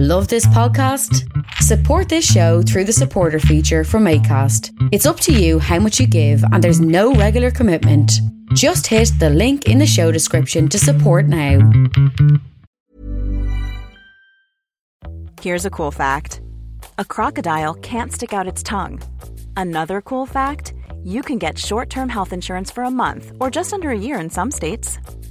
[0.00, 1.28] Love this podcast?
[1.54, 4.70] Support this show through the supporter feature from ACAST.
[4.92, 8.12] It's up to you how much you give, and there's no regular commitment.
[8.54, 11.58] Just hit the link in the show description to support now.
[15.42, 16.42] Here's a cool fact
[16.98, 19.02] a crocodile can't stick out its tongue.
[19.56, 23.72] Another cool fact you can get short term health insurance for a month or just
[23.72, 25.00] under a year in some states.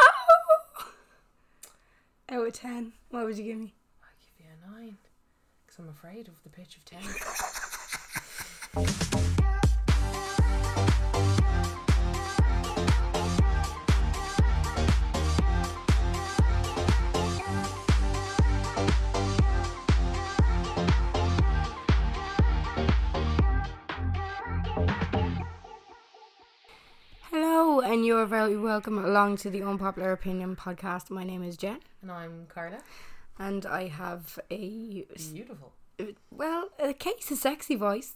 [2.32, 2.92] Oh, Out of 10.
[3.10, 3.74] What would you give me?
[4.04, 4.96] I give you a nine.
[5.66, 6.84] Because I'm afraid of the pitch of
[9.24, 9.36] 10.
[27.42, 31.08] Hello, and you're very welcome along to the Unpopular Opinion podcast.
[31.08, 32.80] My name is Jen, and I'm Karla.
[33.38, 35.72] and I have a Beautiful.
[36.30, 38.12] well, a case of sexy voice,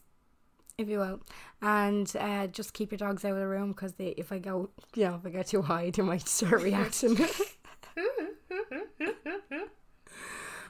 [0.76, 1.20] if you will,
[1.62, 5.04] and uh, just keep your dogs out of the room because if I go, you
[5.06, 7.16] know, if I get too high, they might start reacting.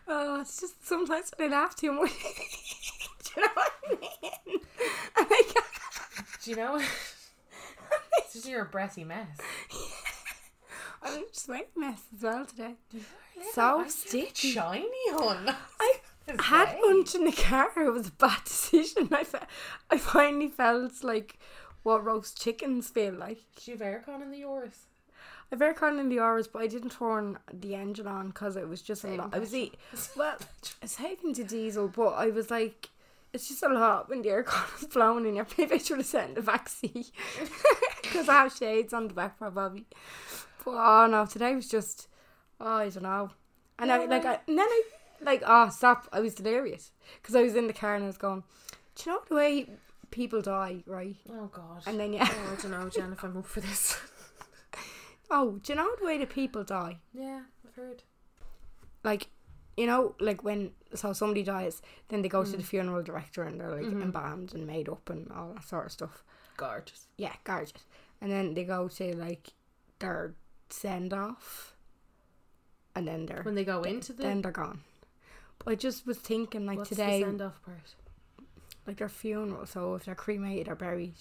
[0.06, 2.12] oh, it's just sometimes they laugh too much.
[3.24, 4.60] Do you know what I mean?
[5.18, 5.66] And I can't-
[6.44, 6.80] Do you know?
[8.18, 9.38] It's just you're a breathy mess.
[11.02, 12.74] I'm just making a mess as well today.
[13.52, 14.52] So sticky.
[14.52, 15.54] Shiny, hon.
[15.80, 15.94] I
[16.40, 17.70] had lunch in the car.
[17.76, 19.08] It was a bad decision.
[19.12, 19.38] I, fe-
[19.90, 21.38] I finally felt like
[21.82, 23.42] what roast chickens feel like.
[23.56, 24.86] Do you have aircon in the yours?
[25.52, 28.80] I've aircon in the hours, but I didn't turn the engine on because it was
[28.80, 29.34] just a lot.
[29.34, 29.74] I was eat
[30.16, 30.36] well,
[30.82, 32.88] it's saving to diesel, but I was like,
[33.34, 35.46] it's just a lot when the aircon is blowing in your.
[35.58, 37.10] Maybe I should have sat in the back seat
[38.02, 39.84] because I have shades on the back probably.
[40.64, 42.08] But oh no, today was just,
[42.60, 43.30] oh I don't know,
[43.78, 44.82] and I Yeah, like I, and then I
[45.20, 48.16] like oh stop, I was delirious because I was in the car and I was
[48.16, 48.44] going,
[48.94, 49.68] do you know the way
[50.10, 51.16] people die, right?
[51.28, 51.82] Oh, God.
[51.86, 53.98] And then oh, yeah, Oh, I don't know, Jen, if I'm up for this.
[55.30, 56.98] oh, do you know the way the people die?
[57.12, 58.02] yeah, I've heard.
[59.02, 59.28] like
[59.76, 62.66] you know like when so somebody dies then they go to the Mm.
[62.66, 64.02] funeral director and they're like Mhm.
[64.02, 66.24] embalmed and made up and all that sort of stuff
[66.56, 67.08] Gorgeous.
[67.16, 67.84] yeah gorgeous
[68.20, 69.52] and then they go to like
[69.98, 70.34] their
[70.70, 71.74] send off
[72.94, 74.22] and then they're When they go into the.
[74.22, 74.80] then they're gone
[75.58, 77.94] but I just was thinking like what's today send off part?
[78.86, 81.14] like their funeral so if they're cremated or buried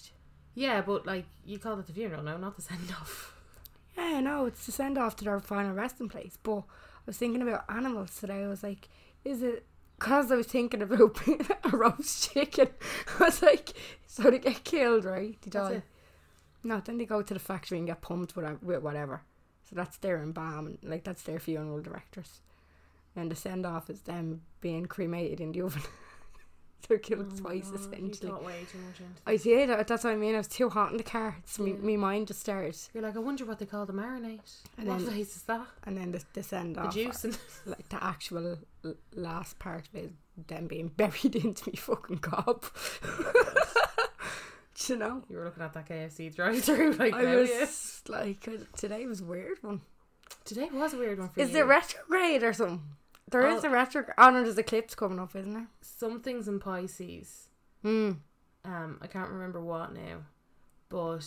[0.56, 3.34] Yeah, but like, you call it the funeral, no, not the send off.
[3.96, 6.62] yeah no it's the send off to their final resting place but
[7.06, 8.88] was thinking about animals today I was like
[9.24, 9.66] is it
[9.98, 11.18] because I was thinking about
[11.64, 12.68] a roast chicken.
[13.20, 13.72] I was like,
[14.06, 15.36] so they get killed, right?
[15.42, 15.82] They die.
[16.62, 19.22] No, then they go to the factory and get pumped with, uh, with whatever.
[19.68, 22.40] So that's their embalm, like that's their funeral directors.
[23.16, 25.82] And the send off is them being cremated in the oven.
[26.88, 28.30] They're killed Oh twice, God, You essentially.
[28.30, 29.70] thought way too much into I did.
[29.88, 30.34] That's what I mean.
[30.34, 31.36] I was too hot in the car.
[31.44, 31.76] It's me, Yeah.
[31.78, 32.76] me mind just started.
[32.92, 34.40] You're like, I wonder what they call the marinade.
[34.78, 35.66] And what then- place is that?
[35.84, 36.94] And then the, the send The off.
[36.94, 38.58] juice and like the actual
[39.14, 40.12] last part of it,
[40.48, 42.20] them being buried into me fucking.
[44.76, 45.22] Do you know?
[45.30, 48.46] you were looking at that KFC drive-through like I was like,
[48.76, 49.80] today was a weird one.
[50.44, 51.54] Today was a weird one for Is you.
[51.54, 52.82] there retrograde or something?
[53.40, 53.68] There is Oh.
[53.68, 54.14] a retrograde.
[54.18, 55.66] Oh no, there's eclipse coming up, isn't there?
[55.80, 57.48] Something's in Pisces.
[57.82, 58.12] Hmm.
[58.64, 60.22] Um, I can't remember what now,
[60.88, 61.26] but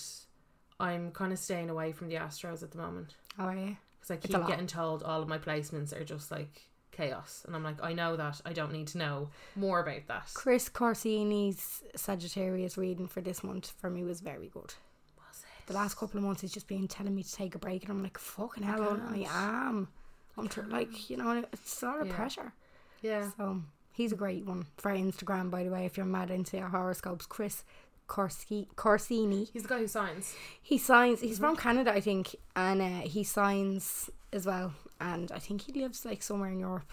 [0.80, 3.76] I'm kind of staying away from the Astros at the moment Oh yeah.
[4.00, 7.64] because I keep getting told all of my placements are just like chaos, and I'm
[7.64, 8.42] like, I know that.
[8.46, 10.32] I don't need to know more about that.
[10.34, 14.74] Chris Corsini's Sagittarius reading for this month for me was very good.
[15.20, 15.68] Was it?
[15.68, 17.92] The last couple of months he's just been telling me to take a break, and
[17.92, 19.28] I'm like, fucking hell, I can't.
[19.32, 19.88] am.
[20.38, 22.16] I'm tr- like, you know, it's a lot of Yeah.
[22.16, 22.54] pressure.
[23.02, 23.32] Yeah.
[23.38, 23.62] So
[23.92, 25.86] he's a great one for Instagram, by the way.
[25.86, 27.64] If you're mad into your horoscopes, Chris
[28.08, 29.50] Corsi- Corsini.
[29.52, 30.34] He's the guy who signs.
[30.62, 31.22] He signs.
[31.22, 34.74] He's from Canada, I think, and uh, he signs as well.
[35.00, 36.90] And I think he lives like somewhere in Europe.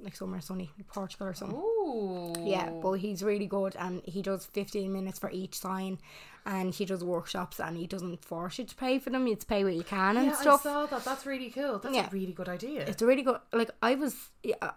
[0.00, 1.56] Like somewhere sunny, like Portugal or something.
[1.58, 2.34] Ooh.
[2.46, 5.98] Yeah, but he's really good and he does 15 minutes for each sign
[6.46, 9.26] and he does workshops and he doesn't force you to pay for them.
[9.26, 10.60] You just pay what you can and Yeah, stuff.
[10.60, 11.04] I saw that.
[11.04, 11.78] That's really cool.
[11.78, 12.06] That's Yeah.
[12.06, 12.82] a really good idea.
[12.86, 14.70] It's a really good, like, I was, yeah,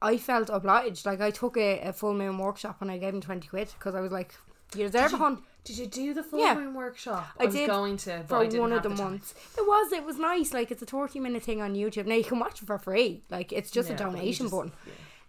[0.00, 1.04] I felt obliged.
[1.06, 3.94] Like, I took a, a full moon workshop and I gave him 20 quid because
[3.94, 4.34] I was like,
[4.76, 5.42] you deserve a hun.
[5.64, 6.54] Did you do the full Yeah.
[6.54, 7.28] moon workshop?
[7.38, 9.32] I was did going to for I one of the, the months.
[9.56, 10.52] It was, it was nice.
[10.52, 12.06] Like, it's a 30 minute thing on YouTube.
[12.06, 13.22] Now, you can watch it for free.
[13.30, 14.72] Like, it's just Yeah, a donation just- button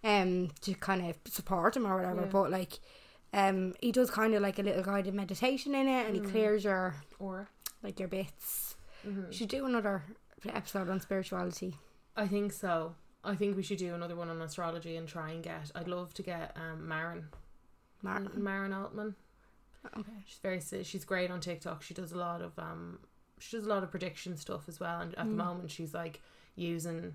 [0.03, 2.21] um, to kind of support him or whatever.
[2.21, 2.27] Yeah.
[2.31, 2.79] But, like,
[3.31, 6.31] um, he does kind of like a little guided meditation in it and he Mm.
[6.31, 7.49] clears your Or
[7.83, 8.75] like your bits.
[9.07, 9.27] Mm-hmm.
[9.27, 10.03] We should do another
[10.47, 11.77] episode on spirituality.
[12.15, 12.95] I think so.
[13.23, 15.71] I think we should do another one on astrology and try and get.
[15.75, 17.27] I'd love to get um Marin,
[18.01, 18.43] Martin.
[18.43, 19.15] Marin Altman.
[19.97, 20.11] Okay.
[20.25, 21.81] She's very she's great on TikTok.
[21.83, 22.99] She does a lot of um
[23.39, 25.01] she does a lot of prediction stuff as well.
[25.01, 25.29] And at Mm.
[25.29, 26.21] the moment, she's like
[26.55, 27.13] using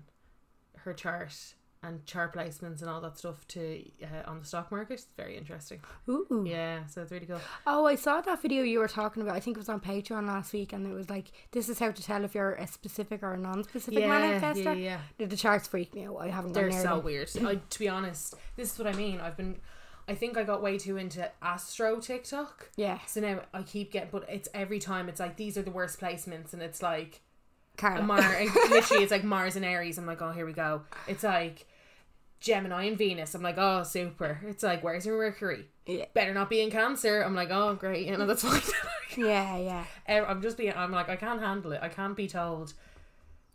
[0.77, 1.33] her chart
[1.81, 4.95] and chart placements and all that stuff to uh, on the stock market.
[4.95, 5.79] It's very interesting.
[6.09, 6.43] Ooh.
[6.45, 7.39] Yeah, so it's really cool.
[7.65, 9.33] Oh, I saw that video you were talking about.
[9.35, 11.91] I think it was on Patreon last week, and it was like, "This is how
[11.91, 14.99] to tell if you're a specific or a non-specific Yeah, manifester." yeah, yeah.
[15.17, 16.17] Did the charts freak me out?
[16.17, 16.51] I haven't.
[16.51, 17.03] They're so them.
[17.05, 17.29] weird.
[17.45, 19.21] I, to be honest, this is what I mean.
[19.21, 19.55] I've been,
[20.09, 22.71] I think I got way too into Astro TikTok.
[22.75, 25.69] Yeah, So now I keep getting, but it's every time it's like these are the
[25.69, 27.21] worst placements, and it's like
[27.77, 28.01] Karla.
[28.01, 28.19] a Mar,
[28.69, 29.99] literally it's like Mars and Aries.
[29.99, 30.81] I'm like, oh, here we go.
[31.07, 31.67] It's like
[32.39, 33.35] Gemini and Venus.
[33.35, 34.41] I'm like, oh, super.
[34.47, 35.67] It's like, where's your Mercury?
[35.85, 36.05] Yeah.
[36.15, 37.21] Better not be in Cancer.
[37.21, 38.07] I'm like, oh, great.
[38.07, 38.61] You know, that's fine.
[39.15, 39.85] yeah, yeah.
[40.27, 40.73] I'm just being.
[40.75, 41.81] I'm like, I can't handle it.
[41.83, 42.73] I can't be told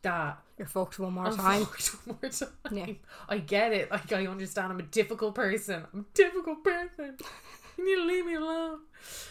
[0.05, 1.65] that You're fucked one more I'm time.
[1.67, 2.49] fucked one more time.
[2.71, 2.87] Yeah.
[3.29, 3.91] I get it.
[3.91, 4.73] Like I understand.
[4.73, 5.83] I'm a difficult person.
[5.93, 7.17] I'm a difficult person.
[7.77, 8.79] You need to leave me alone.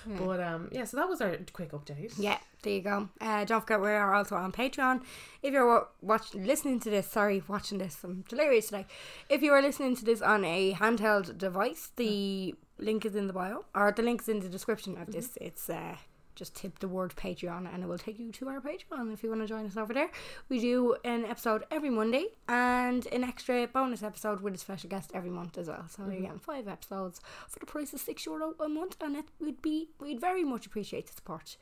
[0.06, 0.84] But um, yeah.
[0.84, 2.14] So that was our quick update.
[2.18, 3.08] Yeah, there you go.
[3.22, 5.02] Uh, don't forget we are also on Patreon.
[5.42, 8.86] If you're wa- watch listening to this, sorry, watching this, I'm delirious today.
[9.30, 13.34] If you are listening to this on a handheld device, the link is in the
[13.34, 15.38] bio or the link is in the description of this.
[15.40, 15.96] It's uh,
[16.36, 19.30] just tip the word Patreon and it will take you to our Patreon if you
[19.30, 20.10] want to join us over there.
[20.50, 25.12] We do an episode every Monday and an extra bonus episode with a special guest
[25.14, 25.86] every month as well.
[25.90, 26.24] So you're mm-hmm.
[26.24, 29.90] getting five episodes for the price of six euro a month, and it would be
[30.00, 31.58] we'd very much appreciate the support.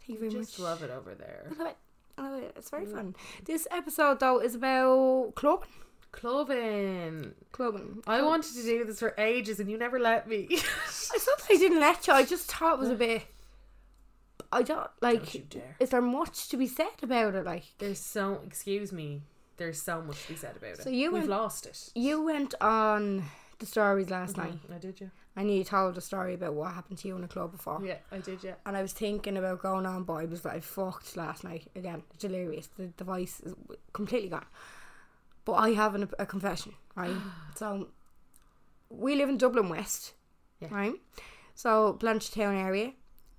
[0.00, 0.64] Thank you very Just much.
[0.64, 1.46] love it over there.
[1.50, 1.76] I love it.
[2.18, 2.52] I love it.
[2.56, 2.92] It's very mm.
[2.92, 3.16] fun.
[3.44, 5.68] This episode though is about clubbing.
[6.12, 7.34] Cloven.
[7.52, 8.02] Clubbing.
[8.06, 10.46] I wanted to do this for ages, and you never let me.
[10.52, 12.12] I thought I didn't let you.
[12.12, 13.22] I just thought it was a bit.
[14.50, 15.32] I don't like.
[15.50, 15.64] Don't.
[15.80, 17.44] Is there much to be said about it?
[17.44, 18.40] Like There's so.
[18.46, 19.22] Excuse me.
[19.58, 20.82] There's so much to be said about it.
[20.82, 21.90] So you We've went- lost it.
[21.94, 23.24] you went on
[23.62, 24.50] the stories last mm-hmm.
[24.50, 25.06] night, I did, yeah.
[25.36, 27.80] and you told a story about what happened to you in a club before.
[27.84, 28.54] Yeah, I did, yeah.
[28.66, 32.02] And I was thinking about going on, but I was like fucked last night again.
[32.18, 32.66] Delirious.
[32.76, 33.54] The device is
[33.92, 34.46] completely gone.
[35.44, 37.14] But I have an, a confession, right?
[37.54, 37.88] so
[38.90, 40.12] we live in Dublin West,
[40.60, 40.68] Yeah.
[40.72, 40.94] right?
[41.54, 42.92] So Blanchardstown area.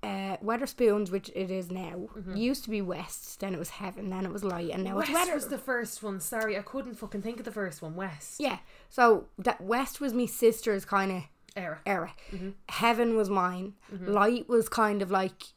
[0.04, 3.40] Uh, Wetherspoons, which it is now, used to be West.
[3.40, 4.10] Then it was Heaven.
[4.10, 5.34] Then it was Light, and now West it's Weather.
[5.34, 6.20] was the first one.
[6.20, 7.94] Sorry, I couldn't fucking think of the first one.
[7.94, 8.40] West.
[8.40, 8.58] yeah.
[8.90, 11.22] So that West was my sister's kind of
[11.56, 11.80] Era.
[11.86, 12.12] era.
[12.32, 12.50] Mm-hmm.
[12.68, 13.74] Heaven was mine.
[13.90, 15.54] Light was kind of like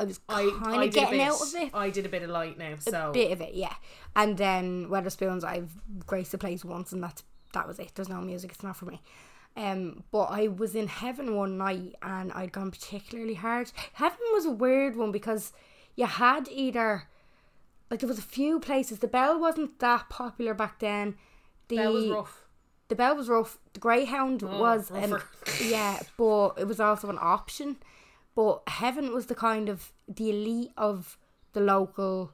[0.00, 1.70] I was kind of getting bit, out of it.
[1.74, 3.74] I did a bit of light now, so a bit of it, yeah.
[4.16, 5.70] And then Wetherspoons, I've
[6.06, 7.22] graced the place once, and that's
[7.52, 7.92] that was it.
[7.94, 9.02] There's no music; it's not for me.
[9.56, 13.72] Um, but I was in heaven one night, and I'd gone particularly hard.
[13.94, 15.52] Heaven was a weird one because
[15.96, 17.08] you had either
[17.90, 19.00] like there was a few places.
[19.00, 21.16] The Bell wasn't that popular back then.
[21.68, 22.46] The that was rough.
[22.88, 23.58] the bell was rough.
[23.74, 25.22] The Greyhound Oh, was rougher.
[25.64, 27.76] yeah, but it was also an option.
[28.34, 31.18] But Heaven was the kind of the elite of
[31.52, 32.32] the local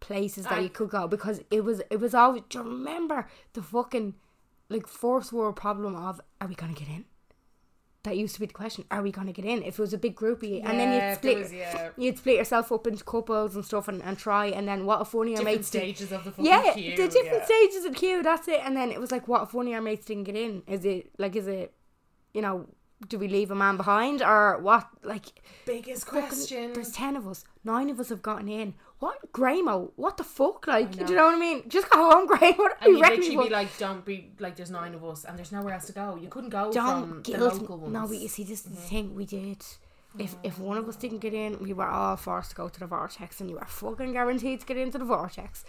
[0.00, 0.60] places that Aye.
[0.60, 2.42] you could go because it was it was always.
[2.48, 4.14] Do you remember the fucking
[4.70, 7.04] like fourth world problem of are we gonna get in?
[8.04, 9.62] That used to be the question: Are we gonna get in?
[9.62, 11.90] If it was a big groupie, and then you'd split, was, yeah.
[11.98, 14.46] you'd split yourself up into couples and stuff, and, and try.
[14.46, 16.96] And then what if one of your Different mates did- stages of the yeah, queue.
[16.96, 17.44] the different yeah.
[17.44, 18.22] stages of the queue.
[18.22, 18.60] That's it.
[18.64, 20.62] And then it was like, what if one of our mates didn't get in?
[20.66, 21.74] Is it like, is it,
[22.32, 22.66] you know,
[23.06, 24.88] do we leave a man behind or what?
[25.02, 25.26] Like,
[25.66, 26.72] Biggest fucking- question.
[26.72, 27.44] There's ten of us.
[27.64, 28.74] Nine of us have gotten in.
[29.00, 29.92] What Greymo?
[29.96, 30.66] What the fuck?
[30.66, 31.68] Like, do you know what I mean?
[31.68, 32.52] Just go home, Grey.
[32.52, 35.52] What and you literally be like, don't be like, there's nine of us, and there's
[35.52, 36.16] nowhere else to go.
[36.20, 37.60] You couldn't go Don't the guilt.
[37.60, 37.94] local ones.
[37.94, 39.64] No, but you see, this is the thing we did.
[40.18, 42.80] If if one of us didn't get in, we were all forced to go to
[42.80, 45.64] the vortex, and you were fucking guaranteed to get into the vortex.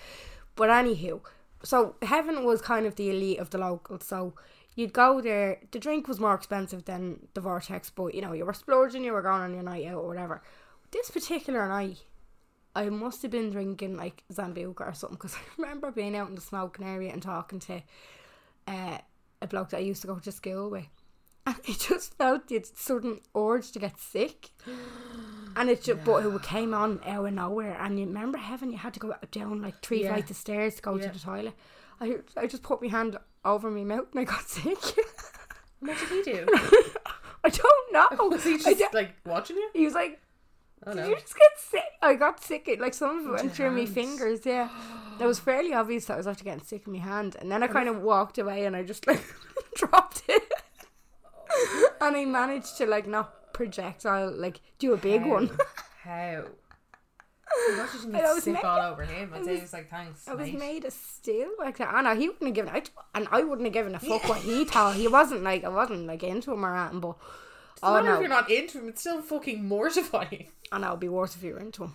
[0.56, 1.22] But anywho,
[1.64, 4.04] so heaven was kind of the elite of the locals.
[4.06, 4.34] So
[4.76, 5.60] you'd go there.
[5.72, 9.14] The drink was more expensive than the vortex, but you know you were splurging, you
[9.14, 10.42] were going on your night out or whatever.
[10.92, 12.04] This particular night,
[12.76, 16.36] I must have been drinking like Sambuca or something because I remember being out in
[16.36, 17.82] the smoking area and talking to
[18.68, 18.98] uh,
[19.42, 20.86] a bloke that I used to go to school with.
[21.46, 24.52] And I just felt this sudden urge to get sick.
[25.56, 27.76] And it just, but it came on out of nowhere.
[27.80, 30.14] And you remember heaven, you had to go down like three Yeah.
[30.14, 31.08] flights of stairs to go Yeah.
[31.08, 31.54] to the toilet.
[32.00, 34.78] I, I just put my hand over my mouth and I got sick.
[35.80, 36.46] What did he do?
[37.44, 38.28] I don't know.
[38.30, 39.70] Was he I just don't- like watching you?
[39.74, 40.22] he was like,
[40.86, 41.08] Oh Did no.
[41.10, 41.84] you just get sick?
[42.02, 42.68] I got sick.
[42.68, 44.46] It like some of it went through my fingers.
[44.46, 44.70] Yeah,
[45.20, 47.62] it was fairly obvious that I was after getting sick in my hand, and then
[47.62, 49.24] I kind of walked away and I just like
[49.76, 50.42] dropped it,
[51.52, 51.90] oh.
[52.02, 55.52] and I managed to like not projectile like do a big one.
[56.04, 56.46] How?
[57.68, 59.34] Did you I was sick made- all over him?
[59.34, 60.58] I I'd was- was like, thanks, I was mate.
[60.60, 61.94] made of steel like that.
[61.94, 62.74] Anna, he wouldn't have given.
[62.74, 62.82] I
[63.14, 64.96] and I wouldn't have given a fuck what he thought.
[64.96, 67.18] He wasn't like I wasn't like into him or anything, but.
[67.84, 68.20] Oh, Oh if no!
[68.20, 70.48] you're not into him, it's still fucking mortifying.
[70.72, 71.94] And I know it'd be worse if you were into him.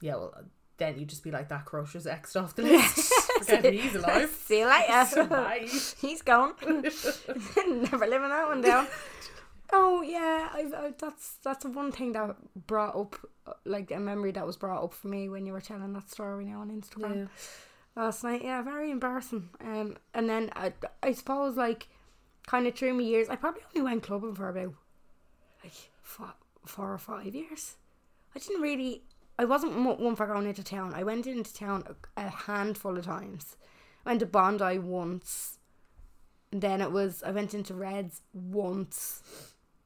[0.00, 0.34] Yeah, well,
[0.76, 3.12] then you'd just be like, that crush is X'd off the list.
[3.44, 4.30] Forget he's alive.
[4.44, 5.24] See you later.
[5.24, 5.68] Bye.
[6.00, 6.54] He's gone.
[6.62, 8.86] Never living that one down.
[9.72, 12.36] Oh yeah, I've, I, that's that's one thing that
[12.66, 13.16] brought up
[13.64, 16.44] like a memory that was brought up for me when you were telling that story
[16.44, 17.28] now on Instagram
[17.96, 18.42] last night.
[18.44, 19.48] Yeah, very embarrassing.
[19.60, 20.72] Um, and then I,
[21.02, 21.88] I suppose like
[22.46, 24.74] kind of through my years, I probably only went clubbing for about
[25.64, 26.32] like four,
[26.66, 27.76] four or five years.
[28.34, 29.02] I didn't really.
[29.38, 30.94] I wasn't one for going into town.
[30.94, 31.82] I went into town
[32.16, 33.56] a, a handful of times.
[34.06, 35.58] I went to Bondi once.
[36.52, 39.22] Then it was I went into Reds once.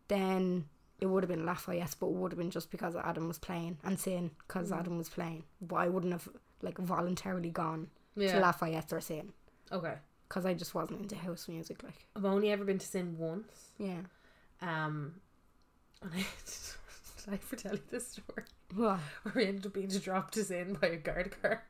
[0.08, 0.66] Then
[1.00, 3.78] it would have been Lafayette, but it would have been just because Adam was playing
[3.84, 5.44] and Sin because Adam was playing.
[5.62, 6.28] But I wouldn't have
[6.60, 7.88] like voluntarily gone
[8.32, 9.32] to Lafayette or Sin
[9.70, 9.94] Okay.
[10.28, 11.82] because I just wasn't into house music.
[11.84, 13.70] Like I've only ever been to Sin once.
[13.78, 14.00] yeah,
[14.60, 15.14] Um,
[16.02, 16.18] and I,
[17.30, 18.44] did I tell you this story?
[18.74, 19.00] What?
[19.22, 21.64] Where we ended up being dropped us in by a guard car.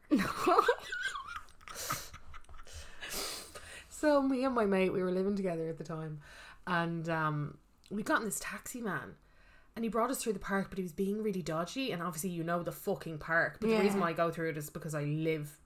[3.91, 6.21] So me and my mate, we were living together at the time,
[6.69, 7.59] and um,
[7.91, 9.15] we got in this taxi man,
[9.75, 11.91] and he brought us through the park, but he was being really dodgy.
[11.91, 13.79] And obviously, you know the fucking park, but Yeah.
[13.79, 15.59] the reason why I go through it is because I live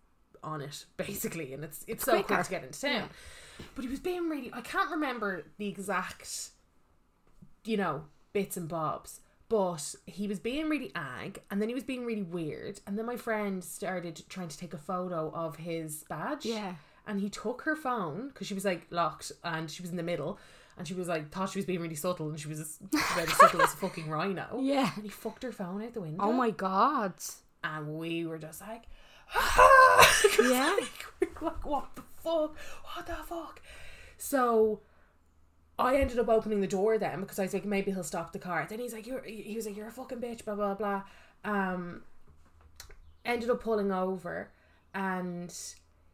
[0.43, 2.35] on it basically, and it's it's, so quicker.
[2.37, 3.11] quick to get into town.
[3.75, 4.51] But he was being really.
[4.55, 6.51] I can't remember the exact,
[7.65, 9.21] you know, bits and bobs.
[9.49, 12.81] But he was being really ag, and then he was being really weird.
[12.87, 16.77] And then my friend started trying to take a photo of his badge yeah.
[17.07, 20.03] and he took her phone because she was like locked and she was in the
[20.03, 20.39] middle
[20.79, 22.79] and she was like thought she was being really subtle and she was as,
[23.13, 24.91] about as subtle as a fucking rhino Yeah.
[24.95, 27.13] and he fucked her phone out the window Oh my god.
[27.63, 28.85] and we were just like
[30.41, 30.75] Yeah.
[31.21, 33.61] we like what the fuck what the fuck
[34.17, 34.81] so
[35.83, 38.39] I ended up opening the door then because I was like maybe he'll stop the
[38.39, 41.03] car then he's like you're he was like you're a fucking bitch blah blah blah
[41.45, 42.03] um
[43.25, 44.51] ended up pulling over
[44.95, 45.55] and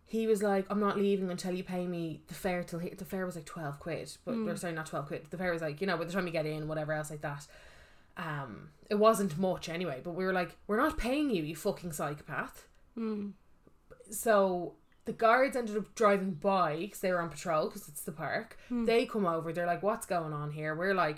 [0.08, 2.94] he was like, I'm not leaving until you pay me the fare till here.
[2.96, 5.26] The fare was like 12 quid, but or sorry, not 12 quid.
[5.28, 7.20] The fare was like, you know, by the time you get in, whatever else like
[7.20, 7.46] that.
[8.16, 11.92] Um, it wasn't much anyway, but we were like, we're not paying you, you fucking
[11.92, 12.66] psychopath.
[14.10, 14.72] So
[15.08, 18.58] the guards ended up driving by because they were on patrol because it's the park.
[18.70, 20.74] They come over, they're like, what's going on here?
[20.74, 21.16] We're like,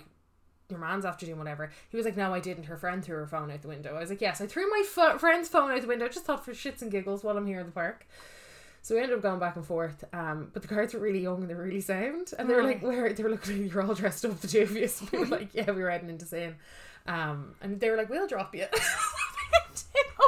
[0.69, 1.69] your man's after doing whatever.
[1.89, 2.63] He was like, no, I didn't.
[2.63, 3.93] Her friend threw her phone out the window.
[3.93, 6.07] I was like, yes, I threw my pho- friend's phone out the window.
[6.07, 8.07] Just thought for shits and giggles while I'm here in the park.
[8.81, 10.05] So we ended up going back and forth.
[10.13, 12.31] Um, but the guards were really young and they were really sound.
[12.39, 14.71] And they were like, where they were looking, you're all dressed up, the two of
[14.71, 14.87] you.
[14.87, 16.55] So we were like, yeah, we were heading into sin.
[17.07, 18.67] Um, and they were like, we'll drop you.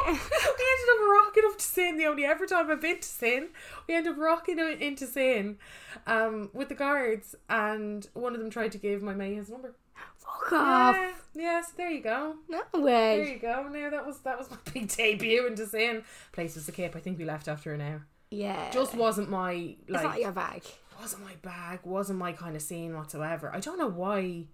[0.07, 3.49] we ended up rocking up to sin the only ever time I've been to sin.
[3.87, 5.57] We ended up rocking into sin
[6.07, 9.75] um, with the guards, and one of them tried to give my mate his number.
[10.17, 10.95] Fuck off.
[10.95, 12.35] Yeah, yeah, so there you go.
[12.49, 13.17] No way.
[13.17, 13.69] There you go.
[13.71, 16.03] Now that was that was my big debut into sin.
[16.31, 16.95] Place was the cape.
[16.95, 18.05] I think we left after an hour.
[18.31, 18.71] Yeah.
[18.71, 20.63] Just wasn't my it's like not your bag.
[20.99, 23.53] wasn't my bag, wasn't my kind of scene whatsoever.
[23.53, 24.45] I don't know why.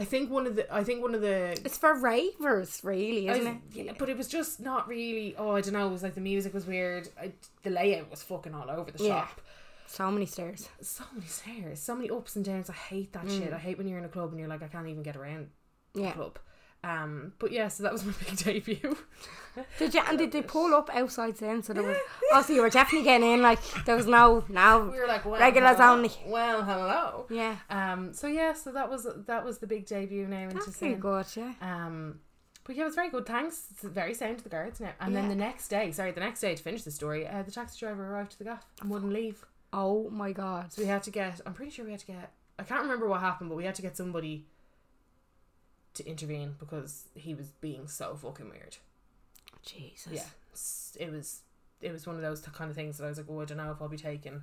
[0.00, 3.46] I think one of the I think one of the It's for ravers, really, isn't
[3.46, 3.84] I- it?
[3.86, 5.34] yeah, but it was just not really.
[5.36, 5.86] Oh, I don't know.
[5.86, 7.08] It was like the music was weird.
[7.20, 9.26] I, the layout was fucking all over the Yeah.
[9.26, 9.40] shop.
[9.86, 10.68] So many stairs.
[10.80, 12.70] So many stairs, so many ups and downs.
[12.70, 13.52] I hate that shit.
[13.52, 15.48] I hate when you're in a club and you're like, I can't even get around
[15.92, 16.04] the Mm.
[16.04, 16.12] Yeah.
[16.12, 16.38] club.
[16.82, 18.96] Um, but yeah, so that was my big debut.
[19.78, 21.62] Did you and did they pull up outside then?
[21.62, 21.96] So there was
[22.32, 23.42] also you were definitely getting in.
[23.42, 25.92] Like there was no now we were like, well, Regulars hello.
[25.92, 26.10] only.
[26.26, 27.26] Well, hello.
[27.28, 27.56] Yeah.
[27.68, 30.94] Um, so yeah, so that was that was the big debut now into That's pretty
[30.94, 31.26] good.
[31.36, 31.52] Yeah.
[31.60, 32.20] Um,
[32.64, 33.26] but yeah, it was very good.
[33.26, 33.66] Thanks.
[33.72, 34.92] It's very sound to the guards now.
[35.00, 37.50] And then the next day, sorry, the next day to finish the story, uh, the
[37.50, 39.44] taxi driver arrived to the gaff and wouldn't leave.
[39.72, 40.72] Oh my god.
[40.72, 41.40] So we had to get.
[41.44, 42.32] I'm pretty sure we had to get.
[42.58, 44.46] I can't remember what happened, but we had to get somebody
[45.94, 48.76] to intervene because he was being so fucking weird.
[49.64, 50.12] Jesus.
[50.12, 51.40] Yeah, it was.
[51.80, 53.56] It was one of those kind of things that I was like, oh, I don't
[53.56, 54.42] know if I'll be taking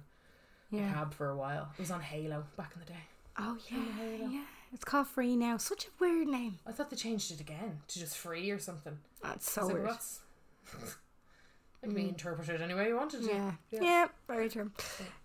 [0.71, 0.91] Yeah.
[0.91, 1.69] cab for a while.
[1.77, 3.03] It was on Hailo back in the day.
[3.37, 4.43] Oh yeah, yeah.
[4.73, 5.57] It's called Free now.
[5.57, 6.57] Such a weird name.
[6.65, 8.97] I thought they changed it again to just free or something.
[9.21, 9.85] That's so weird.
[9.85, 10.19] what's
[10.73, 13.27] it can be interpreted any way you wanted to.
[13.29, 13.51] Yeah.
[13.71, 14.71] yeah, very true.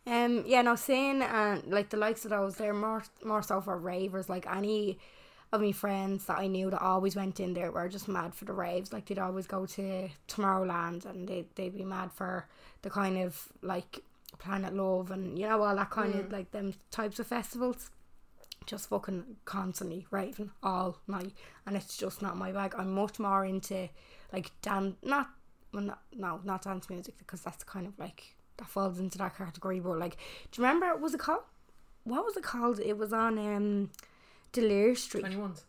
[0.06, 3.76] Um, yeah, no, saying and like the likes of those, they're more more so for
[3.78, 4.28] ravers.
[4.28, 4.98] Like any
[5.52, 8.46] of my friends that I knew that always went in there were just mad for
[8.46, 8.92] the raves.
[8.92, 12.46] Like they'd always go to Tomorrowland and they they'd be mad for
[12.80, 14.00] the kind of like
[14.38, 17.90] Planet Love and you know all that kind of like them types of festivals.
[18.64, 21.32] Just fucking constantly raving all night,
[21.66, 22.74] and it's just not my bag.
[22.78, 23.88] I'm much more into
[24.32, 25.30] like dan not
[25.72, 29.36] well, not, no, not dance music because that's kind of like that falls into that
[29.36, 29.80] category.
[29.80, 30.16] But like,
[30.50, 30.96] do you remember?
[30.96, 31.42] Was it called?
[32.04, 32.80] What was it called?
[32.80, 33.90] It was on um,
[34.52, 35.20] D'Olier Street.
[35.20, 35.64] Twenty ones.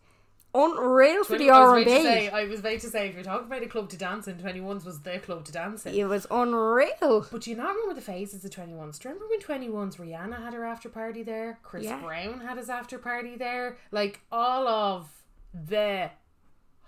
[0.56, 2.30] Unreal for the I was R and B.
[2.30, 4.86] I was about to say, if you're talking about a club to dance in, 21s
[4.86, 5.96] was their club to dance in.
[5.96, 7.26] It was unreal.
[7.32, 9.00] But do you not remember the phases of 21s?
[9.00, 11.58] Do you remember when 21s, Rihanna had her after party there?
[11.64, 12.00] Chris Yeah.
[12.00, 13.78] Brown had his after party there?
[13.92, 15.10] Like, all of
[15.56, 16.12] the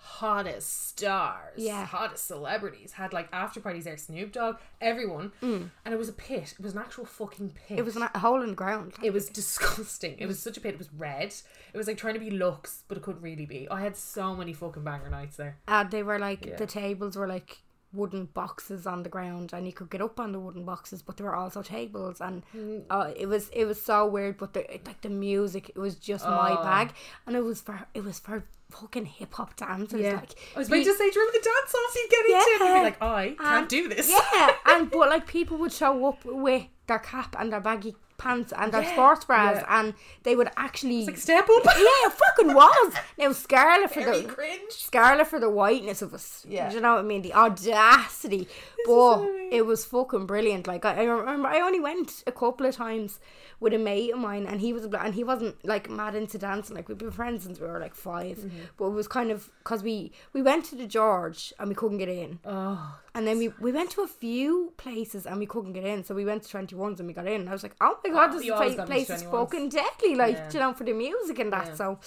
[0.05, 1.83] hottest stars, Yeah.
[1.85, 3.97] hottest celebrities had like after parties there.
[3.97, 5.31] Snoop Dogg, everyone.
[5.41, 6.53] And it was a pit.
[6.57, 7.77] It was an actual fucking pit.
[7.77, 7.79] Mm.
[7.79, 8.93] It was a hole in the ground.
[9.03, 10.15] It was disgusting.
[10.19, 10.73] It was such a pit.
[10.75, 11.33] It was red.
[11.73, 13.67] It was like trying to be Lux, but it couldn't really be.
[13.69, 15.57] I had so many fucking banger nights there.
[15.67, 16.55] And they were like Yeah.
[16.55, 17.63] the tables were like
[17.95, 21.17] wooden boxes on the ground, and you could get up on the wooden boxes, but
[21.17, 22.83] there were also tables, and Mm.
[22.89, 24.37] uh, it was it was so weird.
[24.37, 26.63] But the it- like the music, it was just my Oh.
[26.63, 26.93] bag,
[27.25, 30.01] and it was for it was for fucking hip hop dancers.
[30.01, 32.35] Like I was about to say, do you remember the dance offs you'd get into?
[32.35, 34.09] And you'd be like, I can't And- do this.
[34.09, 38.53] Yeah, and but like people would show up with their cap and their baggy pants
[38.55, 39.79] and their Yeah, sports bras, yeah.
[39.79, 39.93] and
[40.23, 41.63] they would actually It's like step up.
[41.65, 42.93] yeah, it fucking was.
[43.17, 44.71] Now Scarlet for Very the cringe.
[44.71, 46.45] Scarlet for the whiteness of us.
[46.47, 46.69] Yeah.
[46.69, 47.21] Do you know what I mean?
[47.21, 48.47] The audacity.
[48.85, 50.67] but it was fucking brilliant.
[50.67, 53.19] Like I, I remember I only went a couple of times
[53.59, 56.75] with a mate of mine and he was and he wasn't like mad into dancing.
[56.75, 58.49] Like we've been friends since we were like 5 Mm-hmm.
[58.77, 61.97] But it was kind of because we we went to the George and we couldn't
[61.99, 62.39] get in.
[62.45, 66.03] Oh, And then we, we went to a few places and we couldn't get in.
[66.03, 67.39] So we went to 21s and we got in.
[67.41, 70.15] And I was like, oh my god, Oh, this place, place is fucking deadly.
[70.15, 70.51] Like, Yeah.
[70.53, 71.67] you know, for the music and that.
[71.67, 71.75] Yeah.
[71.75, 71.99] So,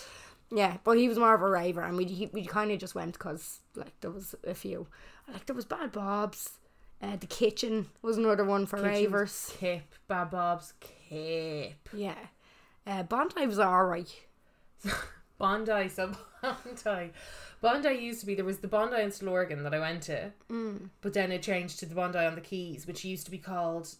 [0.50, 0.76] yeah.
[0.84, 1.80] But he was more of a raver.
[1.80, 4.86] And we, he, we kind of just went because, like, there was a few.
[5.32, 6.50] Like, there was Bad Bob's.
[7.00, 9.52] Uh, the Kitchen was another one for ravers.
[9.58, 11.88] Kip, Bad Bob's, Kip.
[11.92, 12.16] Yeah.
[12.86, 14.12] Uh, Bondi was alright.
[15.38, 17.12] Bondi, so Bondi.
[17.60, 20.90] Bondi used to be, there was the Bondi in Stillorgan that I went to, Mm.
[21.00, 23.94] but then it changed to the Bondi on the Quays, which used to be called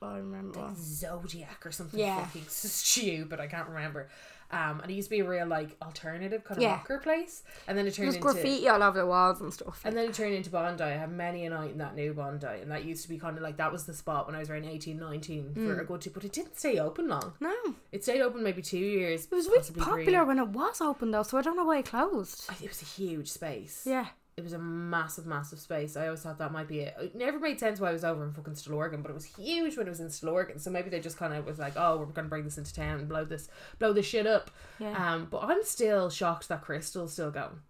[0.00, 0.70] I remember.
[0.76, 2.24] Zodiac or something Yeah.
[2.24, 3.40] fucking stupid.
[3.40, 4.08] I can't remember.
[4.50, 6.76] Um, and it used to be a real like alternative kind of Yeah.
[6.76, 9.82] rocker place, and then it turned into graffiti all over the walls and stuff.
[9.84, 10.82] and then it turned into Bondi.
[10.82, 13.36] I have many a night in that new Bondi, and that used to be kind
[13.36, 15.66] of like that was the spot when I was around 18, 19 Mm.
[15.66, 17.34] for a good two, but it didn't stay open long.
[17.40, 17.54] no.
[17.92, 19.24] It stayed open maybe two years.
[19.26, 20.24] It was really popular three.
[20.28, 21.22] when it was open, though.
[21.22, 22.50] So I don't know why it closed.
[22.62, 23.82] It was a huge space.
[23.86, 24.06] Yeah.
[24.38, 25.96] It was a massive, massive space.
[25.96, 26.94] I always thought that might be it.
[27.00, 29.76] It never made sense why I was over in fucking Stillorgan, but it was huge
[29.76, 30.60] when it was in Stillorgan.
[30.60, 32.72] So maybe they just kind of was like, oh, we're going to bring this into
[32.72, 33.48] town and blow this,
[33.80, 34.50] blow this shit up.
[34.78, 34.92] Yeah.
[35.14, 37.60] Um, but I'm still shocked that Krystle's still going.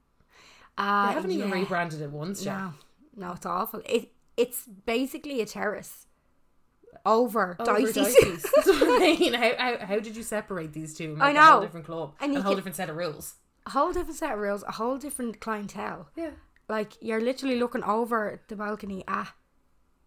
[0.77, 2.55] Uh, They haven't even rebranded it once yet.
[2.59, 2.73] No,
[3.17, 3.81] no, it's awful.
[3.87, 6.07] It it's basically a terrace
[7.07, 8.47] over, Over Dicey's.
[8.67, 9.33] I mean.
[9.35, 11.17] How, how, how did you separate these two?
[11.21, 11.67] I make A whole know.
[11.67, 13.35] different club And a whole different set of rules.
[13.67, 16.09] a whole different set of rules, a whole different clientele.
[16.17, 16.31] Yeah.
[16.69, 19.33] Like you're literally looking over the balcony at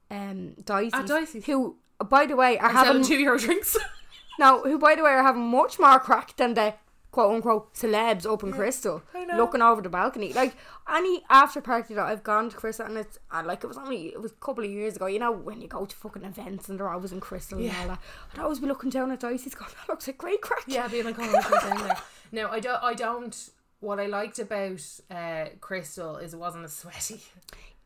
[0.10, 1.46] um Dicey's, At Dicey's.
[1.46, 1.78] who,
[2.10, 3.78] by the way, are I'm selling having two euro drinks.
[4.40, 6.74] no, who by the way are having much more crack than the
[7.12, 9.36] quote unquote celebs open in Krystle, I know.
[9.38, 10.32] looking over the balcony.
[10.34, 10.56] Like
[10.90, 14.08] any after party that I've gone to Krystle, and it's uh, like it was only
[14.08, 15.08] it was a couple of years ago.
[15.08, 17.88] You know when you go to fucking events and they're always in Krystle and all
[17.88, 18.00] that.
[18.34, 21.06] I'd always be looking down at Dicey's, going, "That looks like great crack." Yeah, being
[21.06, 21.98] like, oh, look what's down there.
[22.32, 22.82] No, I don't.
[22.84, 23.50] I don't.
[23.82, 27.22] What I liked about uh, Krystle is it wasn't as sweaty,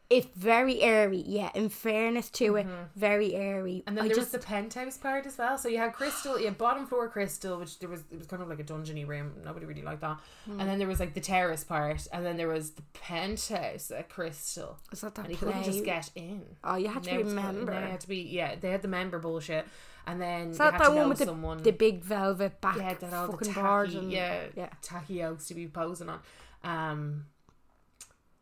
[0.08, 1.50] It's very airy, yeah.
[1.56, 3.82] In fairness to it, very airy.
[3.88, 5.58] and then I there just was the penthouse part as well.
[5.58, 8.44] So you had Krystle, you had bottom floor Krystle, which there was it was kind
[8.44, 9.34] of like a dungeony room.
[9.44, 10.20] Nobody really liked that.
[10.46, 10.60] Hmm.
[10.60, 14.10] And then there was like the terrace part, and then there was the penthouse at
[14.10, 16.44] Krystle, was that that and you couldn't just get in.
[16.64, 18.56] oh, you had to Now be a it's now you had to be yeah.
[18.62, 19.66] They had the member bullshit,
[20.08, 21.64] and then Is that that one with the, someone.
[21.64, 24.70] the big velvet back yeah, that all the fucking tacky, board and yeah, yeah.
[24.82, 26.20] tacky oaks to be posing on.
[26.64, 27.26] Um,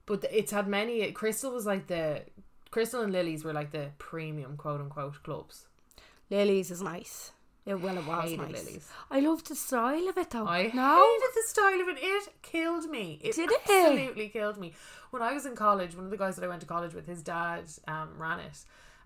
[0.06, 1.12] but it's had many.
[1.14, 2.24] Krystle was like the
[2.72, 5.68] Krystle and Lillie's were like the premium quote unquote clubs.
[6.30, 7.32] Lillie's is nice.
[7.66, 8.66] Yeah, well, it was nice.
[8.66, 8.90] Lillie's.
[9.10, 10.46] I loved the style of it though.
[10.46, 11.98] I no, hated the style of it.
[12.02, 13.20] It killed me.
[13.24, 13.62] It Did it?
[13.62, 14.74] absolutely killed me.
[15.12, 17.08] When I was in college, one of the guys that I went to college with,
[17.08, 18.66] his dad um, ran it.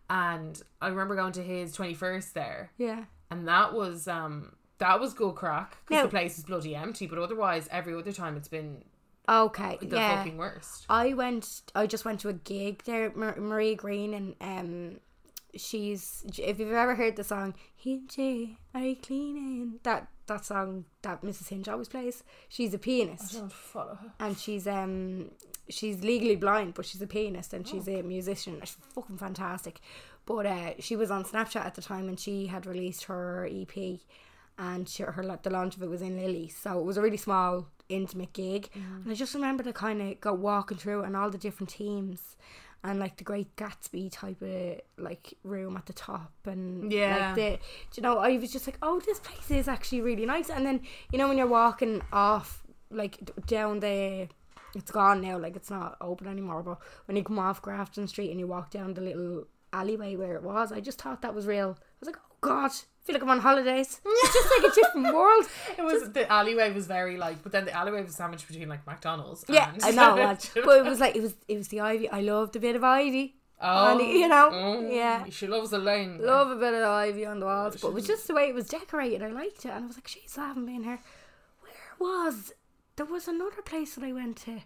[0.10, 3.06] And I remember going to his twenty first there, Yeah.
[3.30, 7.08] and that was um that was good crack because the place is bloody empty.
[7.08, 8.84] But otherwise, every other time it's been
[9.28, 9.78] Okay.
[9.82, 10.18] the yeah.
[10.18, 10.86] fucking worst.
[10.90, 11.64] I went.
[11.76, 15.00] I just went to a gig there, Mar- Marie Green, and um,
[15.56, 16.24] she's.
[16.38, 21.50] If you've ever heard the song "Hinch, are you cleaning?" That that song that Mrs.
[21.50, 22.24] Hinch always plays.
[22.50, 24.12] She's a pianist, don't follow her.
[24.20, 25.32] and she's um
[25.70, 28.60] she's legally blind, but she's a pianist and she's a musician.
[28.62, 29.80] She's fucking fantastic.
[30.26, 34.00] But uh, she was on Snapchat at the time, and she had released her EP,
[34.58, 37.16] and she, her the launch of it was in Lily, so it was a really
[37.18, 38.70] small, intimate gig.
[38.74, 42.36] And I just remember to kind of go walking through and all the different teams.
[42.84, 47.18] And like the Great Gatsby type of like room at the top, and Yeah.
[47.28, 47.50] like the,
[47.92, 50.50] do you know, I was just like, oh, this place is actually really nice.
[50.50, 54.28] And then you know when you're walking off like d- down the
[54.76, 58.30] it's gone now like it's not open anymore but when you come off grafton street
[58.32, 61.46] and you walk down the little alleyway where it was i just thought that was
[61.48, 62.72] real i was like oh god
[63.08, 64.02] feel like i'm on holidays.
[64.06, 65.46] It's just like a different world.
[65.78, 68.86] It was the alleyway was very like, but then the alleyway was sandwiched between like
[68.86, 69.46] McDonald's.
[69.48, 70.16] yeah and, i know
[70.66, 72.10] but it was like it was it was the ivy.
[72.10, 73.36] I loved a bit of ivy.
[73.60, 75.26] Oh, it, you know oh, yeah.
[75.30, 76.20] She loves the lane.
[76.22, 78.50] love a bit of ivy on the walls oh, but it was just the way
[78.50, 79.24] it was decorated.
[79.24, 81.00] I liked it and i was like i haven't been here.
[81.62, 82.54] Where was
[82.98, 84.62] there was another place that i went to.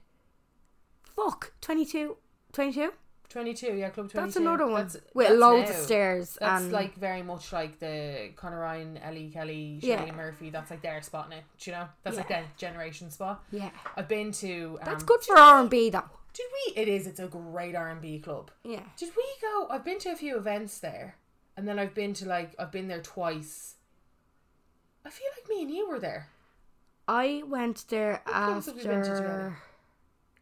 [1.15, 2.17] Fuck 22
[2.53, 2.91] 22
[3.31, 4.17] 22, yeah, Club 22.
[4.19, 5.75] That's another one That's, with that's loads now.
[5.77, 6.37] of stairs.
[6.39, 10.11] That's and like very much like the Conor Ryan, Ellie Kelly, Yeah.
[10.11, 10.49] Murphy.
[10.49, 11.37] That's like their spot now.
[11.59, 11.87] Do you know?
[12.03, 13.43] That's like their generation spot.
[13.51, 14.77] yeah, I've been to.
[14.81, 16.03] Um, that's good for R and B though.
[16.33, 16.81] Did we?
[16.81, 17.07] It is.
[17.07, 18.51] It's a great R and B club.
[18.63, 19.67] Yeah, Did we go?
[19.69, 21.15] I've been to a few events there,
[21.57, 23.75] and then I've been to like I've been there twice.
[25.05, 26.29] I feel like me and you were there.
[27.07, 29.23] I went there clubs have we been to together?
[29.23, 29.57] after.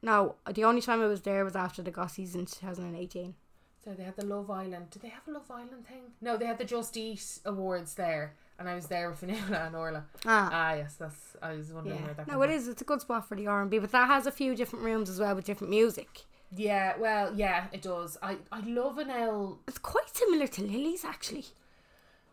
[0.02, 3.36] No, the only time I was there was after the Gossies in 2018.
[3.84, 4.90] So they had the Love Island.
[4.92, 6.02] Did they have a Love Island thing?
[6.22, 9.76] No, they had the Just Eat awards there, and I was there with Vanilla and
[9.76, 10.06] Orla.
[10.26, 11.36] Ah, Ah, yes, that's.
[11.42, 12.06] I was wondering yeah.
[12.06, 12.28] where that.
[12.28, 12.68] No, it is.
[12.68, 14.84] It's a good spot for the R and B, but that has a few different
[14.86, 16.26] rooms as well with different music.
[16.56, 18.18] Yeah, well, yeah, it does.
[18.22, 19.60] I I love an L.
[19.68, 21.46] It's quite similar to Lillie's actually.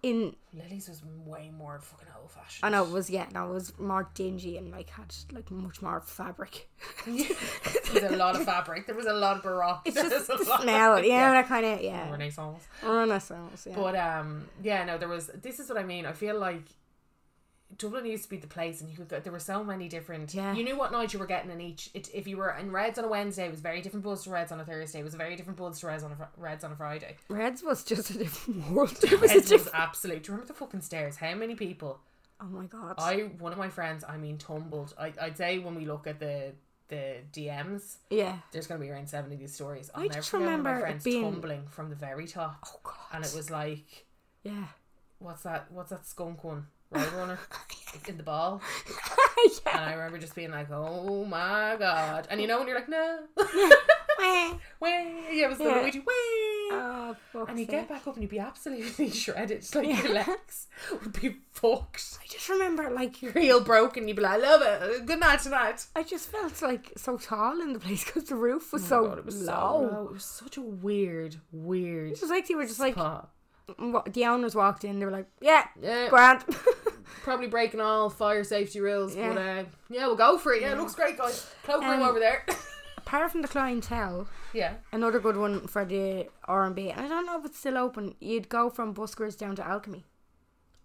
[0.07, 2.65] In Lillie's was way more fucking old fashioned.
[2.65, 5.83] I know it was yeah, no, it was more dingy and like had like much
[5.83, 6.69] more fabric.
[7.07, 8.87] There was a lot of fabric.
[8.87, 9.83] There was a lot of baroque.
[9.85, 12.11] It's There just the a lot- smell, yeah, that kind of yeah.
[12.11, 12.67] Renaissance.
[12.83, 13.75] Renaissance, yeah.
[13.77, 15.27] But um, yeah, no, there was.
[15.43, 16.07] This is what I mean.
[16.07, 16.65] I feel like
[17.79, 19.09] Dublin used to be the place, and you could.
[19.09, 20.33] Go, there were so many different.
[20.35, 20.55] Yeah.
[20.55, 21.91] You knew what night you were getting in each.
[21.95, 24.31] It, if you were in Reds on a Wednesday, it was very different buzz to
[24.31, 25.01] Reds on a Thursday.
[25.01, 27.17] It was a very different buzz to Reds on a fr- Reds on a Friday.
[27.29, 28.97] Reds was just a different world.
[29.03, 30.23] It was Reds was absolute.
[30.23, 31.17] Do you remember the fucking stairs?
[31.17, 32.01] How many people?
[32.41, 32.95] Oh my god.
[32.99, 34.05] I one of my friends.
[34.09, 34.95] I mean, tumbled.
[34.99, 36.53] I I'd say when we look at the
[36.89, 38.37] the DMs, yeah.
[38.53, 39.91] there's gonna be around seven of these stories.
[39.95, 42.27] I'll I just forget one of my remember it friends being- tumbling from the very
[42.29, 42.95] top, Oh god.
[43.13, 44.07] and it was like.
[44.45, 44.67] Yeah.
[45.19, 45.71] what's that?
[45.73, 46.67] What's that skunk one?
[46.93, 48.61] Roadrunner oh, in the ball.
[49.73, 52.89] And I remember just being like, "Oh my god!" And you know when you're like,
[52.89, 53.19] "No,
[54.19, 54.53] yeah.
[54.81, 55.81] way," yeah, it was the Yeah.
[55.81, 56.05] Luigi, way.
[56.73, 57.17] oh.
[57.49, 59.59] And you get back up and you'd be absolutely shredded.
[59.59, 62.19] It's like your legs would be fucked.
[62.23, 64.09] I just remember like Your heel broken.
[64.09, 65.07] You'd be like, "I love it.
[65.07, 68.73] Good night tonight." I just felt like so tall in the place because the roof
[68.73, 69.53] was Oh so God, it was low.
[69.91, 70.07] so low.
[70.09, 72.13] It was such a weird, weird.
[72.13, 73.23] It was like you were just like spot.
[73.25, 73.29] wa-
[74.13, 74.99] the owners walked in.
[74.99, 76.45] They were like, "Yeah, Yeah, grand."
[77.23, 79.29] probably breaking all fire safety rules, Yeah.
[79.33, 80.63] but uh, yeah, we'll go for it.
[80.63, 81.51] Yeah, it looks great, guys.
[81.65, 82.45] Cloakroom Um, over there.
[82.99, 84.75] Apart from the clientele, yeah.
[84.93, 86.91] another good one for the R and B.
[86.91, 88.15] And I don't know if it's still open.
[88.21, 90.05] You'd go from Buskers down to Alchemy,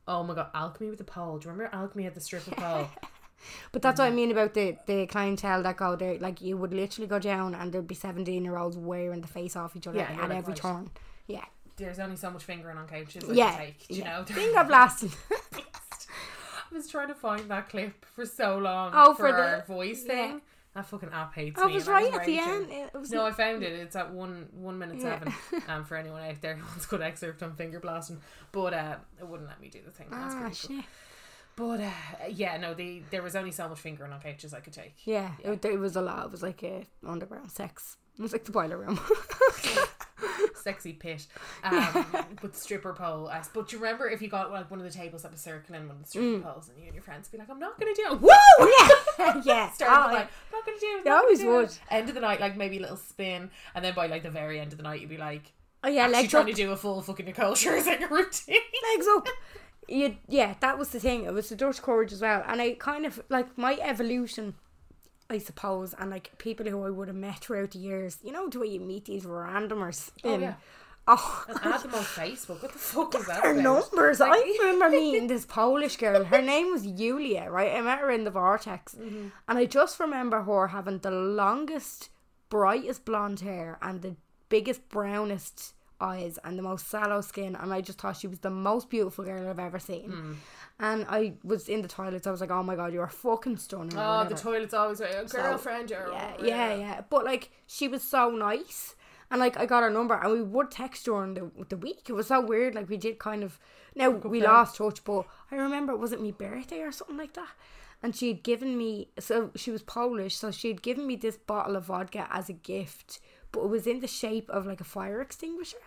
[0.07, 1.37] Oh my god, Alchemy with the pole.
[1.39, 2.87] Do you remember Alchemy at the stripper pole?
[3.71, 6.17] but that's what I mean about the the clientele that go there.
[6.19, 9.55] Like you would literally go down and there'd be seventeen year olds wearing the face
[9.55, 10.55] off each other Yeah, at every right.
[10.55, 10.89] turn.
[11.27, 11.45] Yeah,
[11.77, 13.29] There's only so much fingering on couches.
[13.29, 13.51] I yeah.
[13.51, 14.23] can take, do you know?
[14.27, 15.11] Finger blasting.
[15.53, 18.91] I was trying to find that clip for so long.
[18.95, 20.13] Oh, for, for the- voice yeah.
[20.13, 20.41] thing.
[20.73, 21.73] That fucking app hates I me.
[21.73, 22.67] was and I right at the end.
[22.71, 23.73] It was No, I found it.
[23.73, 25.19] It's at one one minute Yeah.
[25.19, 25.33] seven.
[25.67, 28.21] Um, for anyone out there who wants a good excerpt on finger blasting,
[28.53, 30.07] but uh, it wouldn't let me do the thing.
[30.09, 30.83] That's ah pretty cool.
[31.57, 31.91] But uh,
[32.29, 34.93] yeah, no, the there was only so much fingering on couches I could take.
[35.03, 36.27] Yeah, It, it was a lot.
[36.27, 37.97] It was like a underground sex.
[38.17, 38.97] It was like the boiler room.
[40.55, 41.27] Sexy pit
[41.63, 42.05] um,
[42.41, 43.27] with stripper pole.
[43.27, 45.87] I, but you remember if you got like one of the tables that was circling
[45.87, 46.43] one of the stripper Mm.
[46.43, 48.29] poles, and you and your friends would be like, "I'm not gonna do it." Woo!
[49.19, 49.71] yeah, yeah.
[49.71, 51.03] Start Oh, the night, I'm not gonna do it.
[51.03, 51.77] They always do it." would.
[51.89, 54.59] End of the night, like maybe a little spin, and then by like the very
[54.59, 55.51] end of the night, you'd be like,
[55.83, 58.57] oh yeah, legs trying up, to do a full fucking Nicole Scherzinger routine.
[58.93, 59.27] legs up.
[59.87, 61.25] You, yeah, that was the thing.
[61.25, 64.55] It was the Dutch courage as well, and I kind of like my evolution.
[65.31, 68.47] I suppose, and like people who I would have met throughout the years, you know,
[68.49, 70.11] the way you meet these randomers.
[70.23, 70.53] Oh, in- yeah.
[71.07, 72.61] Oh, And add them on Facebook.
[72.61, 73.43] What the fuck is that?
[73.43, 73.63] her about?
[73.63, 74.21] numbers.
[74.21, 74.29] I
[74.61, 76.23] remember meeting this Polish girl.
[76.25, 77.75] Her name was Yulia, right?
[77.75, 78.93] I met her in the Vortex.
[78.93, 79.29] Mm-hmm.
[79.47, 82.09] And I just remember her having the longest,
[82.49, 84.15] brightest blonde hair and the
[84.49, 87.55] biggest, brownest eyes and the most sallow skin.
[87.55, 90.11] And I just thought she was the most beautiful girl I've ever seen.
[90.11, 90.35] Mm.
[90.81, 92.25] And I was in the toilets.
[92.25, 93.93] I was like, oh my God, you're fucking stunning.
[93.95, 94.99] Oh, the toilet's always.
[94.99, 97.01] A girlfriend or Yeah, yeah, yeah.
[97.07, 98.95] But like, she was so nice,
[99.29, 102.07] and like, I got her number, and we would text during the the week.
[102.09, 102.73] It was so weird.
[102.73, 103.59] Like, we did kind of.
[103.95, 104.53] Now we friend.
[104.53, 107.51] lost touch, but I remember it was it my birthday or something like that,
[108.01, 109.09] and she had given me.
[109.19, 112.53] So she was Polish, so she had given me this bottle of vodka as a
[112.53, 113.19] gift,
[113.51, 115.77] but it was in the shape of like a fire extinguisher.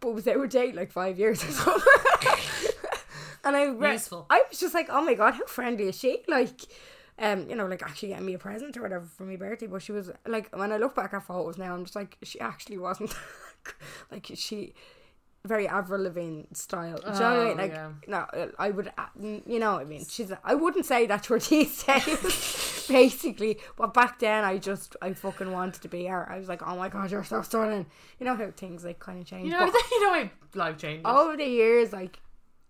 [0.00, 1.82] But it was out of date like five years or something.
[3.48, 4.26] and I re- Useful.
[4.30, 6.22] I was just like, oh my god, how friendly is she?
[6.28, 6.60] Like,
[7.18, 9.66] um, you know, like actually getting me a present or whatever for my birthday.
[9.66, 12.38] But she was like, when I look back at photos now, I'm just like, she
[12.40, 13.14] actually wasn't
[14.12, 14.72] like she
[15.44, 16.98] very Avril Lavigne style.
[16.98, 17.52] Do you know what I mean?
[17.58, 17.90] Oh, Like, yeah.
[18.06, 19.06] no, I would, uh,
[19.46, 20.04] you know what I mean?
[20.06, 23.58] She's, I wouldn't say that to her these days, basically.
[23.76, 26.30] But back then, I just, I fucking wanted to be her.
[26.30, 27.86] I was like, oh my god, you're so stunning.
[28.18, 29.46] You know how things like kind of change.
[29.46, 31.06] You know, But you know, life changes.
[31.06, 32.18] over the years, like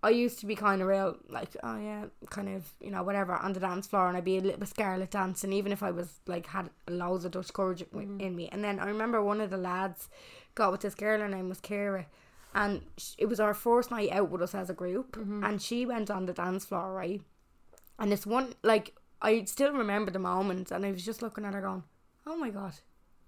[0.02, 3.34] I used to be kind of real, like oh yeah, kind of you know whatever
[3.34, 5.90] on the dance floor, and I'd be a little bit scarlet dancing, even if I
[5.90, 8.20] was like had loads of Dutch courage w mm.
[8.20, 8.48] in me.
[8.52, 10.08] And then I remember one of the lads
[10.54, 12.06] got with this girl, her name was Kira,
[12.54, 12.82] and
[13.18, 15.42] it was our first night out with us as a group, mm-hmm.
[15.42, 17.20] and she went on the dance floor, right?
[17.98, 21.54] And this one, like I still remember the moment, and I was just looking at
[21.54, 21.82] her going,
[22.26, 22.74] oh my god.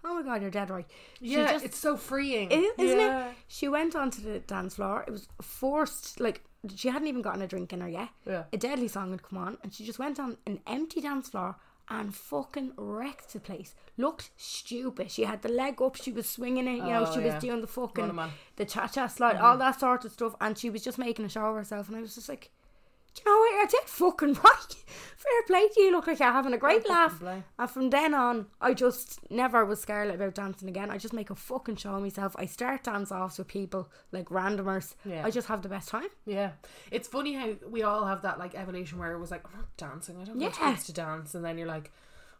[0.03, 0.87] Oh my god, you're dead right.
[1.21, 3.29] Yeah, just- it's so freeing, is- isn't yeah.
[3.29, 3.37] it?
[3.49, 5.05] She went onto the dance floor.
[5.07, 6.43] It was forced, like
[6.75, 8.11] she hadn't even gotten a drink in her yet.
[8.27, 8.45] Yeah.
[8.53, 11.57] A deadly song had come on, and she just went on an empty dance floor
[11.89, 13.75] and fucking wrecked the place.
[13.97, 15.11] Looked stupid.
[15.11, 15.97] She had the leg up.
[15.97, 16.77] She was swinging it.
[16.77, 17.35] You know, Oh, she yeah.
[17.35, 18.19] was doing the fucking
[18.57, 19.61] the cha cha slide, all mm.
[19.61, 21.89] that sort of stuff, and she was just making a show of herself.
[21.89, 22.51] And I was just like.
[23.15, 23.53] Do you know what?
[23.57, 24.75] You're dead fucking right.
[25.17, 25.93] Fair play to you.
[25.93, 27.19] Look like you're having a great laugh.
[27.19, 27.43] play.
[27.59, 30.91] And from then on, I just never was scared about dancing again.
[30.91, 32.35] I just make a fucking show of myself.
[32.39, 34.95] I start dance offs with people like randomers.
[35.05, 35.27] Yeah.
[35.27, 36.09] I just have the best time.
[36.25, 36.53] Yeah,
[36.91, 39.77] it's funny how we all have that like evolution where it was like, I'm not
[39.77, 40.17] dancing.
[40.21, 40.53] I don't Yeah.
[40.59, 41.93] gigs to dance, and then you're like,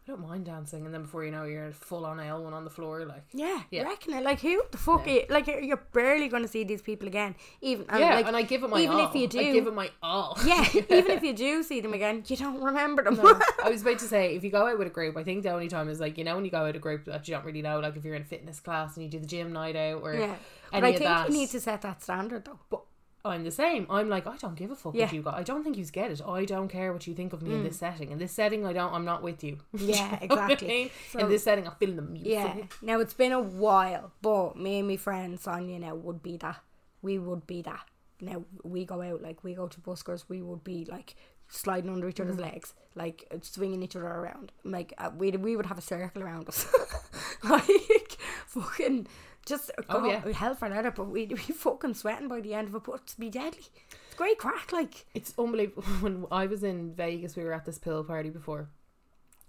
[0.03, 2.53] I don't mind dancing, and then before you know, it, you're full on L one
[2.53, 3.23] on the floor, like.
[3.33, 3.83] Yeah, Yeah.
[3.83, 4.23] reckon it?
[4.23, 5.05] Like who the fuck?
[5.05, 7.35] Are you, like you're, barely going to see these people again.
[7.61, 9.07] Even and yeah, like, and I give it my even all.
[9.09, 10.39] if you do, I give it my all.
[10.43, 13.19] yeah, even if you do see them again, you don't remember them.
[13.63, 15.51] I was about to say, if you go out with a group, I think the
[15.51, 17.35] only time is like you know when you go out with a group that you
[17.35, 19.53] don't really know, like if you're in a fitness class and you do the gym
[19.53, 20.35] night out or yeah,
[20.71, 21.29] but I think that.
[21.29, 22.59] you need to set that standard though.
[22.71, 22.81] But
[23.23, 23.85] I'm the same.
[23.89, 25.05] I'm like I don't give a fuck Yeah.
[25.05, 25.35] what you got.
[25.35, 26.21] I don't think you get it.
[26.25, 27.53] I don't care what you think of me Mm.
[27.57, 28.09] in this setting.
[28.11, 28.93] In this setting, I don't.
[28.93, 29.57] I'm not with you.
[29.73, 30.67] Yeah, You what I exactly.
[30.67, 30.89] mean?
[31.11, 32.31] So- in this setting, I'm feeling the music.
[32.31, 32.55] Yeah.
[32.81, 36.57] Now it's been a while, but me and my friend Sonia now would be that.
[37.01, 37.85] We would be that.
[38.21, 40.25] Now we go out like we go to buskers.
[40.27, 41.15] We would be like
[41.47, 42.53] sliding under each other's Mm-hmm.
[42.53, 44.51] legs, like uh, swinging each other around.
[44.63, 46.65] Like uh, we we would have a circle around us,
[47.43, 49.07] like fucking
[49.45, 50.27] just Oh, yeah.
[50.33, 50.91] hell for leather.
[50.91, 52.83] But we'd be fucking sweating by the end of it.
[52.85, 53.65] But to be deadly,
[54.07, 54.71] it's great crack.
[54.71, 55.83] Like It's unbelievable.
[56.01, 58.69] When I was in Vegas, we were at this pill party before,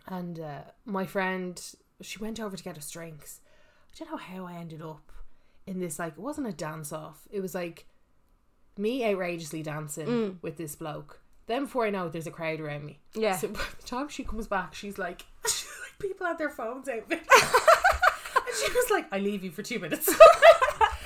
[0.06, 1.60] and uh, my friend
[2.00, 3.40] she went over to get us drinks.
[3.94, 5.12] I don't know how I ended up
[5.66, 5.98] in this.
[5.98, 7.28] Like, it wasn't a dance off.
[7.30, 7.86] It was like
[8.76, 11.20] me outrageously dancing with this bloke.
[11.46, 12.98] Then before I know it, there's a crowd around me.
[13.14, 13.36] Yeah.
[13.36, 16.88] So by the time she comes back, she's like, she's like people had their phones
[16.88, 17.04] out.
[18.52, 20.08] And she was like, I leave you for two minutes.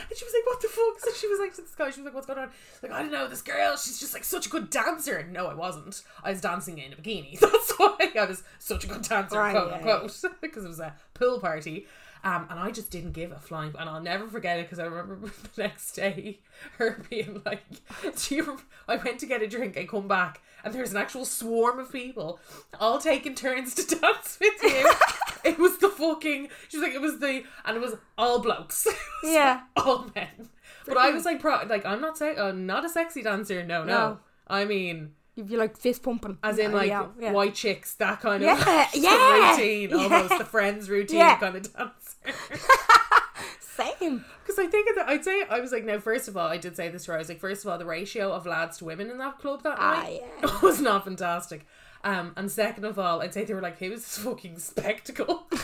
[0.09, 1.91] And she was like, "What the fuck?" So she was like to this guy.
[1.91, 2.51] She was like, "What's going on?"
[2.83, 3.29] Like, I don't know.
[3.29, 5.27] This girl, she's just like such a good dancer.
[5.31, 6.03] No, I wasn't.
[6.23, 7.39] I was dancing in a bikini.
[7.41, 10.81] That's why I was such a good dancer, Right, quote yeah, unquote, because it was
[10.81, 11.87] a pool party.
[12.27, 13.73] Um, and I just didn't give a flying.
[13.79, 16.41] And I'll never forget it because I remember the next day
[16.79, 17.63] her being like,
[18.29, 18.59] "Do you?"
[18.89, 19.77] I went to get a drink.
[19.77, 22.41] I come back and there's an actual swarm of people
[22.81, 24.91] all taking turns to dance with you.
[25.45, 26.49] it was the fucking.
[26.69, 28.87] She was like, it was the, and it was all blokes.
[28.87, 28.97] Was
[29.33, 29.61] Yeah.
[29.77, 30.49] all men.
[30.85, 33.65] But I was like, pro, like I'm not say, uh, not a sexy dancer.
[33.65, 33.93] No, no.
[33.93, 34.19] No.
[34.49, 37.33] I mean, if you like fist pumping, as in like yeah, yeah.
[37.33, 41.93] white chicks, that kind of Yeah, yeah, routine, almost the friends routine kind of dancer.
[43.61, 44.25] Same.
[44.43, 46.77] Because I think that I'd say I was like, now first of all, I did
[46.77, 47.07] say this.
[47.07, 49.39] Where I was like, first of all, the ratio of lads to women in that
[49.39, 50.51] club that Ah, night yeah.
[50.63, 51.67] was not fantastic.
[52.05, 55.47] Um, and second of all, I'd say they were like, "Who is this fucking spectacle?"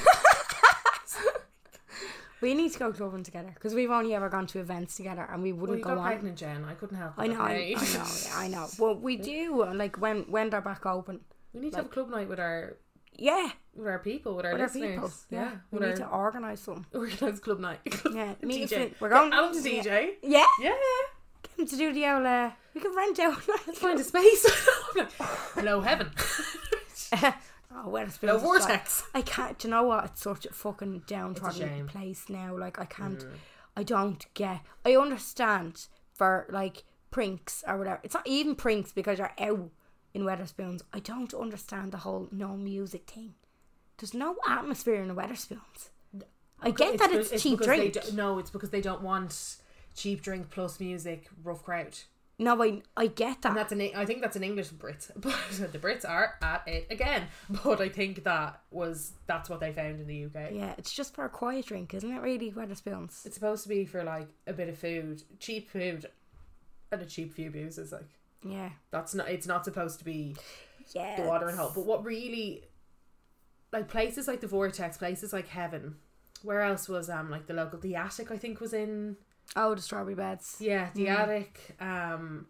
[2.41, 5.45] We need to go clubbing together because we've only ever gone to events together and
[5.45, 6.05] we wouldn't you go got on.
[6.07, 6.65] pregnant, Jen.
[6.65, 7.13] I couldn't help.
[7.17, 7.53] I know, I.
[7.53, 8.67] I know, yeah, I know.
[8.81, 11.21] Well, we do like when when they're back open.
[11.55, 12.79] We need to have a club night with our
[13.17, 14.95] Yeah, with our people, with our with our listeners.
[14.95, 15.13] people.
[15.31, 16.87] Yeah, we with need to our organise some.
[16.95, 17.81] Organise club night.
[18.13, 18.95] Yeah, A DJ.
[19.01, 19.83] we're going- Alan to yeah.
[19.83, 20.11] DJ.
[20.23, 20.75] Yeah, Yeah,
[21.43, 22.27] get him to do the old.
[22.27, 23.37] Uh, we can rent out.
[23.67, 24.47] Let's find a space.
[25.55, 26.11] Hello, heaven.
[27.75, 29.05] oh, where it's Hello, vortex.
[29.15, 29.59] I can't.
[29.59, 30.05] Do you know what?
[30.07, 31.87] It's such a fucking downtrodden shame.
[31.89, 32.57] place now.
[32.57, 33.19] Like I can't.
[33.21, 33.33] Mm.
[33.77, 34.61] I don't get.
[34.85, 38.01] I understand for like prinks or whatever.
[38.03, 39.71] It's not even prinks because you're out
[40.15, 40.83] in Wetherspoons.
[40.93, 43.35] I don't understand the whole no music thing.
[43.99, 45.91] There's no atmosphere in the Wetherspoons.
[46.61, 47.95] I get that be- it's, cheap drink.
[47.95, 49.57] Do, no, it's because they don't want
[49.95, 51.99] cheap drink plus music, rough crowd.
[52.39, 53.51] No, I I get that.
[53.51, 56.87] And that's an I think that's an English Brit, but the Brits are at it
[56.91, 57.29] again.
[57.63, 60.53] But I think that was that's what they found in the UK.
[60.53, 62.21] yeah, it's just for a quiet drink, isn't it?
[62.21, 63.27] Really, Wetherspoons.
[63.27, 66.07] It's supposed to be for like a bit of food, cheap food,
[66.91, 67.79] and a cheap few booze.
[67.79, 68.09] Is like
[68.45, 68.71] Yeah.
[68.91, 69.29] that's not.
[69.29, 70.37] It's not supposed to be
[70.95, 71.17] Yeah.
[71.21, 71.75] the water and hope.
[71.75, 72.65] But what really,
[73.73, 75.97] like places like the Vortex, places like Heaven.
[76.43, 79.17] Where else was um like the local the attic I think was in
[79.55, 80.57] Oh, the strawberry beds.
[80.61, 82.47] yeah the attic um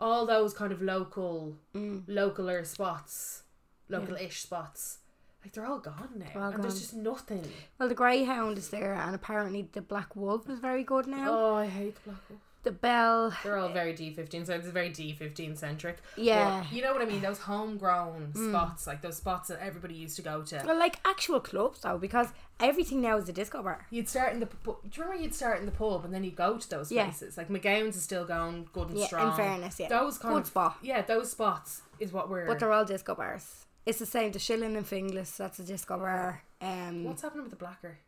[0.00, 2.06] all those kind of local Mm.
[2.06, 3.42] localer spots
[3.90, 4.98] local ish spots
[5.42, 6.80] like they're all gone now all and there's gone.
[6.82, 7.44] just nothing
[7.78, 11.26] Well, the Greyhound is there, and apparently the Black Wolf is very good now.
[11.30, 13.32] oh I hate the Black Wolf The Bell.
[13.44, 16.64] they're all very D15 so it's very D15 centric Yeah.
[16.64, 20.16] But you know what I mean those homegrown spots like those spots that everybody used
[20.16, 22.28] to go to Well, like actual clubs though, because
[22.60, 23.86] everything now is a disco bar.
[23.90, 26.30] You'd start in the do you remember you'd start in the pub and then you
[26.32, 27.04] go to those Yeah.
[27.04, 29.88] places like McGowan's is still going good and Yeah, in fairness, yeah.
[29.88, 30.78] those kind Good of spot.
[30.82, 32.46] Yeah, those spots is what we're.
[32.46, 33.66] But they're all disco bars.
[33.86, 34.32] It's the same.
[34.32, 36.42] The Shilling and Finglas, that's a disco bar.
[36.60, 37.98] Um, What's happening with the Blacker?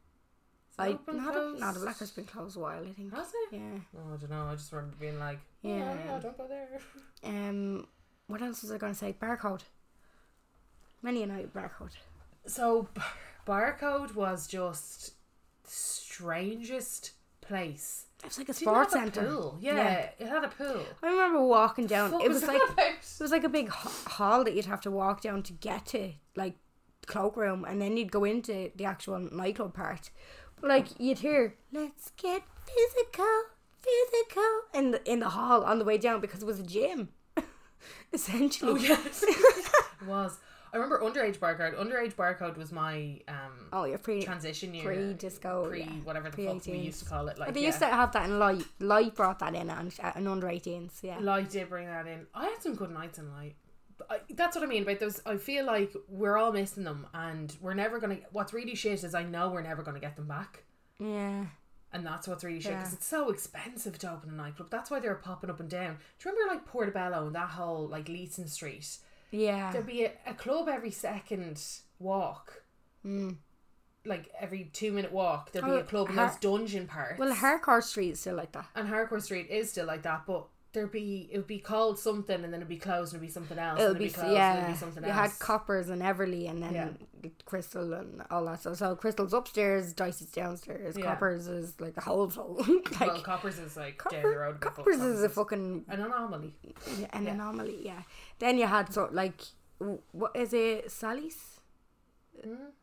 [0.71, 1.61] Is it I open, not a, closed?
[1.61, 2.83] not a Blacker's been closed a while.
[2.85, 3.15] I think.
[3.15, 3.57] Has it?
[3.57, 3.61] Yeah.
[3.97, 4.47] Oh, I don't know.
[4.47, 5.95] I just remember being like, yeah, Yeah.
[6.07, 6.69] yeah, don't go there.
[7.23, 7.87] Um,
[8.29, 9.15] what else was I going to say?
[9.21, 9.61] Barcode.
[11.03, 11.93] Many a night barcode.
[12.47, 13.01] So, B-
[13.47, 15.13] Barcode was just
[15.65, 18.07] the strangest place.
[18.23, 19.29] It was like a sports have centre.
[19.29, 19.59] Pool.
[19.61, 20.09] Yeah, Yeah.
[20.19, 20.83] it had a pool.
[21.03, 22.11] I remember walking down.
[22.11, 22.87] Fuck it was like that about?
[22.89, 26.13] it was like a big hall that you'd have to walk down to get to,
[26.37, 26.57] like
[27.07, 30.11] cloakroom, and then you'd go into the actual nightclub part.
[30.63, 33.43] Like you'd hear, "Let's get physical,
[33.81, 37.09] physical," in the in the hall on the way down because it was a gym,
[38.13, 38.73] essentially.
[38.73, 40.39] Oh yes, it was.
[40.73, 41.75] I remember underage barcode.
[41.77, 44.23] Underage barcode was my um Oh, you're pre.
[44.23, 45.87] transition year, pre-disco, pre yeah.
[46.05, 46.85] whatever the fuck we Pre-18s.
[46.85, 47.39] used to call it.
[47.39, 47.67] Like But they yeah.
[47.67, 48.63] used to have that in light.
[48.79, 51.03] Light brought that in and, and under 18s.
[51.03, 51.19] Yeah.
[51.19, 52.27] Light did bring that in.
[52.35, 53.57] I had some good nights in Light.
[54.09, 55.21] I, that's what I mean about those.
[55.27, 58.19] I feel like we're all missing them, and we're never gonna.
[58.33, 60.63] What's really shit is I know we're never gonna get them back,
[60.99, 61.47] Yeah.
[61.93, 62.97] and that's what's really shit because Yeah.
[62.97, 64.71] it's so expensive to open a nightclub.
[64.71, 65.99] That's why they're popping up and down.
[66.19, 68.99] Do you remember like Portobello and that whole like Leeson Street?
[69.33, 69.71] Yeah.
[69.73, 71.63] There'd be a, a club every second
[71.99, 72.63] walk.
[73.07, 73.37] Mm.
[74.05, 77.19] Like every two minute walk, there'd be Oh, a club in Har- those dungeon parts.
[77.19, 78.67] Well, Harcourt Street is still like that.
[78.75, 82.37] and Harcourt Street is still like that, but there'd be it would be called something
[82.45, 83.79] and then it'd be closed and it'd be something else.
[83.81, 84.63] It'll and be, it'd be closed and yeah.
[84.63, 85.09] it'd be something else.
[85.09, 87.31] you had Coppers and Everly, and then Yeah.
[87.47, 88.77] Krystle and all that stuff.
[88.77, 90.97] So Krystle's upstairs, Dicey's downstairs.
[90.97, 91.05] Yeah.
[91.07, 92.57] Coppers is like a whole flow.
[92.69, 94.61] like well, Coppers is like down the Copper, road.
[94.61, 96.55] Coppers is a fucking an anomaly.
[97.13, 97.33] an Yeah.
[97.33, 97.81] anomaly.
[97.83, 98.03] Yeah.
[98.39, 99.41] Then you had sort like
[100.13, 100.91] what is it?
[100.91, 101.61] Sally's.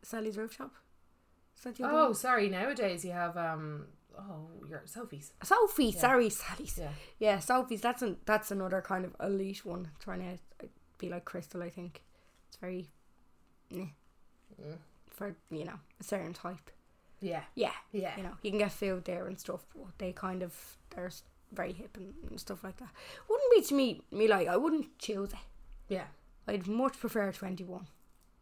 [0.01, 0.73] Sally's roof shop.
[1.57, 2.49] Is that the other Oh, sorry.
[2.49, 3.87] Nowadays you have um.
[4.17, 5.31] Oh, your Sophie's.
[5.43, 5.91] Sophie.
[5.91, 6.77] Sorry, Sally's.
[6.77, 6.89] Yeah.
[7.19, 7.81] Yeah, Sophie's.
[7.81, 9.89] That's an that's another kind of elite one.
[9.99, 12.03] Trying to uh, be like Krystle, I think.
[12.47, 12.87] It's very,
[13.71, 13.85] eh,
[14.61, 14.77] Mm.
[15.11, 16.71] for you know a certain type.
[17.21, 17.43] Yeah.
[17.55, 18.15] Yeah, Yeah.
[18.17, 21.11] you know you can get food there and stuff, but they kind of they're
[21.51, 22.89] very hip and, and stuff like that.
[23.29, 25.39] Wouldn't be to me me like I wouldn't choose it.
[25.89, 26.05] Yeah.
[26.47, 27.87] I'd much prefer twenty one.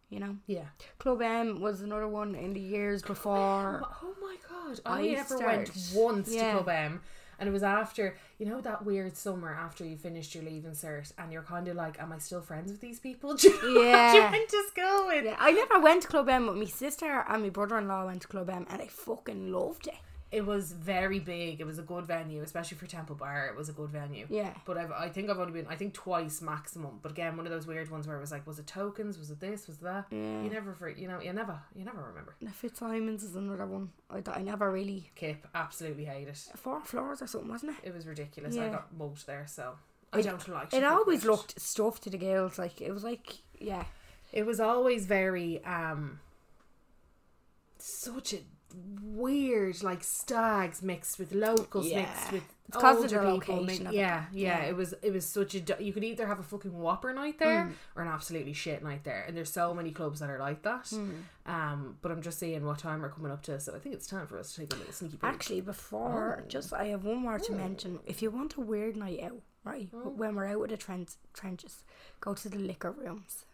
[0.10, 0.68] You know, Yeah.
[1.00, 3.82] Club M was another one in the years before.
[4.04, 4.36] Oh my
[4.68, 4.82] god!
[4.86, 6.46] I I never went once yeah.
[6.48, 7.02] to Club M,
[7.40, 11.12] and it was after you know that weird summer after you finished your leaving cert,
[11.18, 14.14] and you're kind of like, "Am I still friends with these people?" Do you Yeah.
[14.14, 15.26] you went to school with?
[15.26, 18.06] Yeah, I never went to Club M, but my sister and my brother in law
[18.06, 19.96] went to Club M, and I fucking loved it.
[20.36, 21.62] It was very big.
[21.62, 23.48] It was a good venue, especially for Temple Bar.
[23.48, 24.28] It was a good venue.
[24.30, 24.54] Yeah.
[24.66, 27.00] But I've, I think I've only been, I think twice maximum.
[27.02, 29.18] But again, one of those weird ones where it was like, was it tokens?
[29.18, 29.68] Was it this?
[29.68, 30.06] Was it that?
[30.12, 30.42] Yeah.
[30.44, 32.36] You never, for, you know, you never, you never remember.
[32.42, 33.92] The Fitzsimons is another one.
[34.10, 36.38] I, I never really Kip absolutely hate it.
[36.56, 37.88] four floors or something, wasn't it?
[37.88, 38.58] It was ridiculous.
[38.58, 39.76] I got mugged there, so
[40.12, 40.74] I don't like.
[40.74, 42.60] It always looked stuffed to the girls.
[42.60, 43.86] Like it was like yeah,
[44.32, 46.20] It was always very um.
[47.78, 48.38] Such a
[49.02, 52.02] weird, like stags mixed with locals Yeah.
[52.02, 53.56] mixed with It's 'cause of older the people.
[53.58, 54.66] location mi- of yeah, yeah, Yeah.
[54.66, 57.66] It was it was such a you could either have a fucking whopper night there
[57.66, 57.74] Mm.
[57.96, 60.86] or an absolutely shit night there, and there's so many clubs that are like that.
[60.86, 61.22] Mm.
[61.46, 64.08] Um, but I'm just seeing what time we're coming up to, so I think it's
[64.08, 65.24] time for us to take a little sneaky peek.
[65.24, 66.48] Actually, before, Oh.
[66.48, 68.00] just I have one more to mention.
[68.06, 70.10] If you want a weird night out, right, Oh.
[70.10, 70.78] when we're out with the
[71.34, 71.84] trenches,
[72.20, 73.46] go to the liquor rooms.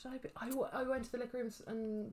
[0.00, 2.12] Should I, be, I, w- I went to the liquor rooms and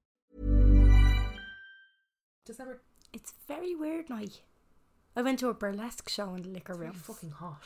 [2.51, 2.81] December
[3.13, 4.41] It's very weird night.
[5.15, 6.93] I went to a burlesque show in the liquor room.
[6.93, 7.63] fucking hot.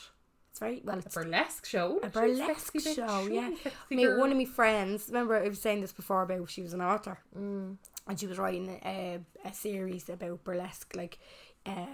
[0.52, 0.98] It's very well.
[1.00, 2.00] It's A burlesque show.
[2.02, 3.52] a burlesque show, yeah.
[3.92, 6.82] Me, one of my friends, remember I was saying this before about she was an
[6.82, 7.78] author, Mm.
[8.08, 11.20] and she was writing a, a series about burlesque, like
[11.66, 11.86] uh,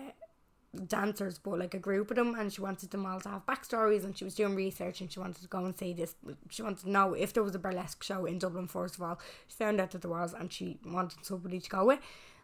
[0.88, 4.04] dancers, but like a group of them, and she wanted them all to have backstories,
[4.06, 6.16] and she was doing research, and she wanted to go and see this.
[6.50, 8.68] She wanted to know if there was a burlesque show in Dublin.
[8.68, 11.84] First of all, she found out that there was, and she wanted somebody to go
[11.86, 12.00] with.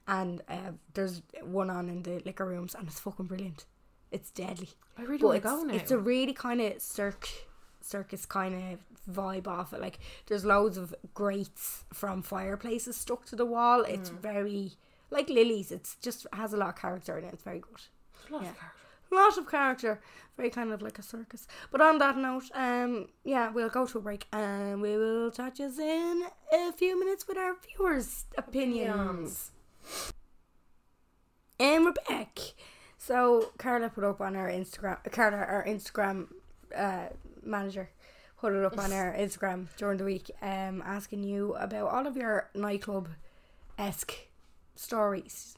[0.08, 3.66] And uh, there's one on in the liquor rooms, and it's fucking brilliant.
[4.12, 4.70] It's deadly.
[4.98, 5.74] I really want it's, to go now.
[5.74, 7.28] it's a really kind of circ
[7.82, 9.80] circus kind of vibe off it.
[9.82, 13.82] Like there's loads of grates from fireplaces stuck to the wall.
[13.84, 14.20] It's Mm.
[14.22, 14.72] very
[15.10, 15.72] like Lillie's.
[15.72, 17.34] It's just has a lot of character in it.
[17.34, 17.82] It's very good.
[18.30, 18.54] A lot of yeah.
[18.54, 18.74] character.
[19.12, 20.00] lot of character.
[20.36, 21.48] Very kind of like a circus.
[21.72, 25.60] But on that note, um, yeah, we'll go to a break and we will touch
[25.62, 29.52] us in a few minutes with our viewers' opinions.
[31.60, 32.40] And we're back.
[32.98, 34.98] So Karla put up on our Instagram.
[35.12, 36.28] Karla, our Instagram
[36.76, 37.08] uh,
[37.44, 37.90] manager,
[38.40, 42.16] put it up on our Instagram during the week, um, asking you about all of
[42.16, 43.10] your nightclub
[43.78, 44.14] esque
[44.76, 45.58] stories.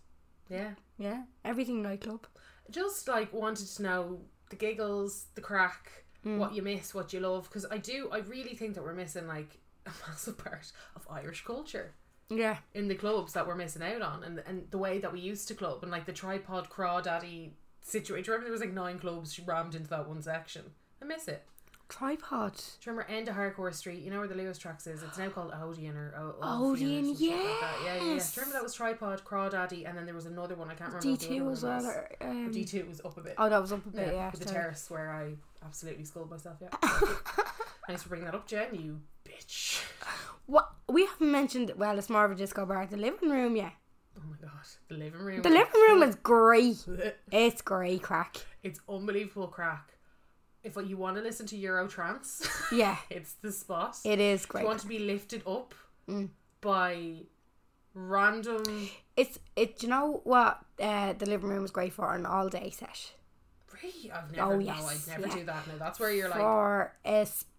[0.50, 0.72] Yeah.
[0.98, 2.28] Yeah, everything nightclub.
[2.70, 4.20] Just like wanted to know
[4.50, 5.92] the giggles, the crack,
[6.26, 6.38] Mm.
[6.38, 7.46] what you miss, what you love.
[7.46, 11.46] Because I do, I really think that we're missing like a massive part of Irish
[11.46, 11.94] culture
[12.30, 15.20] Yeah, in the clubs that we're missing out on, and and the way that we
[15.20, 17.52] used to club, and like the tripod crawdaddy
[17.82, 18.24] situation.
[18.24, 20.64] Do you remember there was like nine clubs rammed into that one section?
[21.02, 21.44] I miss it.
[21.88, 22.54] tripod.
[22.56, 24.04] Do you remember end of Harcourt Street?
[24.04, 25.02] You know where the Luas Tracks is?
[25.02, 26.36] It's now called Odeon or o-
[26.72, 27.20] Odeon, or some like.
[27.20, 28.00] Yeah, yeah, yeah.
[28.00, 30.70] Do you remember that was Tripod, Crawdaddy, and then there was another one.
[30.70, 31.02] I can't remember.
[31.02, 31.76] D what the other two one as well.
[31.78, 31.86] was.
[31.88, 33.34] Or, um, D two was up a bit.
[33.40, 34.08] Oh, that was up a bit.
[34.08, 34.52] yeah, Yeah, the sorry.
[34.52, 35.34] terrace where I
[35.66, 36.58] absolutely scolded myself.
[36.62, 36.70] Yeah.
[37.88, 38.76] Thanks for bringing that up, Jen.
[38.76, 39.82] You bitch.
[40.50, 41.72] What we haven't mentioned.
[41.78, 42.86] Well, it's more of a disco bar.
[42.88, 43.70] The living room, yeah.
[44.18, 45.42] Oh my god, the living room.
[45.44, 46.78] The living room is great.
[47.32, 48.38] It's great crack.
[48.64, 49.86] It's unbelievable crack.
[50.64, 52.30] If you want to listen to Euro trance,
[52.72, 53.98] Yeah, it's the spot.
[54.04, 54.62] it is If great.
[54.64, 55.74] you want to be lifted up
[56.08, 56.30] Mm.
[56.62, 56.94] by
[57.94, 58.90] random.
[59.16, 59.78] It's it.
[59.80, 60.60] Do you know what?
[60.80, 63.14] Uh, the living room is great for an all day sesh.
[63.84, 64.12] Really?
[64.12, 64.54] I've never.
[64.54, 65.36] Oh, no, yes, I'd never yeah.
[65.40, 65.68] do that.
[65.68, 66.40] No, that's where you're like.
[66.40, 66.94] for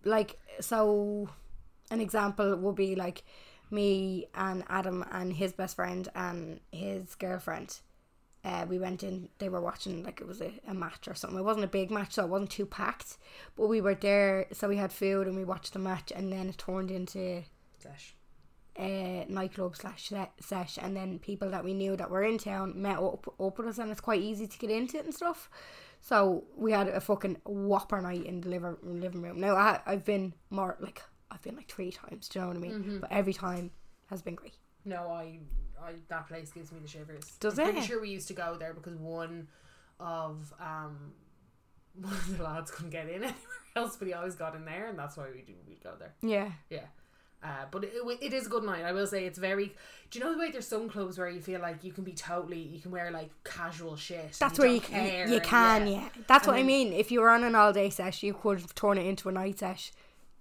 [0.04, 1.28] like so
[1.90, 3.24] an example would be like
[3.70, 7.80] me and Adam and his best friend and his girlfriend.
[8.42, 11.38] Uh, we went in they were watching like it was a, a match or something.
[11.38, 13.18] It wasn't a big match so it wasn't too packed
[13.54, 16.48] but we were there so we had food and we watched the match and then
[16.48, 17.42] it turned into
[17.78, 18.14] Sesh.
[18.78, 22.80] a nightclub slash se- sesh and then people that we knew that were in town
[22.80, 25.50] met up, up with us and it's quite easy to get into it and stuff.
[26.00, 29.38] So we had a fucking whopper night in the living, living room.
[29.38, 32.56] Now I, I've been more like I've been like three times do you know what
[32.56, 32.98] I mean Mm-hmm.
[32.98, 33.70] but every time
[34.06, 34.54] has been great
[34.84, 35.38] No, I,
[35.82, 37.24] I that place gives me the shivers.
[37.40, 39.48] Does I'm pretty sure we used to go there because one
[39.98, 41.12] of um
[42.00, 43.34] one of the lads couldn't get in anywhere
[43.76, 46.14] else, but he always got in there, and that's why we do we'd go there.
[46.22, 46.86] yeah Yeah.
[47.42, 48.84] Uh, but it, it is a good night.
[48.84, 49.72] I will say it's very.
[50.10, 52.12] Do you know the way there's some clubs where you feel like you can be
[52.12, 54.32] totally, you can wear like casual shit.
[54.38, 57.20] that's where you can care, you can yeah, that's And what I mean if you
[57.22, 59.90] were on an all day sesh you could turn it into a night sesh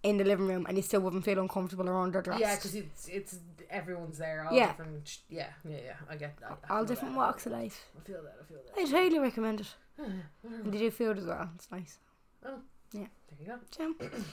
[0.03, 2.75] in the living room and you still wouldn't feel uncomfortable around or underdressed Yeah, because
[2.75, 3.39] it's it's
[3.69, 4.45] everyone's there.
[4.49, 4.67] All Yeah.
[4.67, 5.19] different.
[5.29, 5.93] Yeah, yeah, yeah.
[6.09, 6.37] I get.
[6.43, 8.35] I, I all different that, walks of life I feel that.
[8.41, 8.81] I feel that.
[8.81, 9.75] I highly recommend it
[10.43, 11.97] and they do food as well it's nice
[12.45, 12.59] Oh,
[12.93, 13.07] Yeah.
[13.27, 13.59] There you go.
[13.75, 13.95] Jam.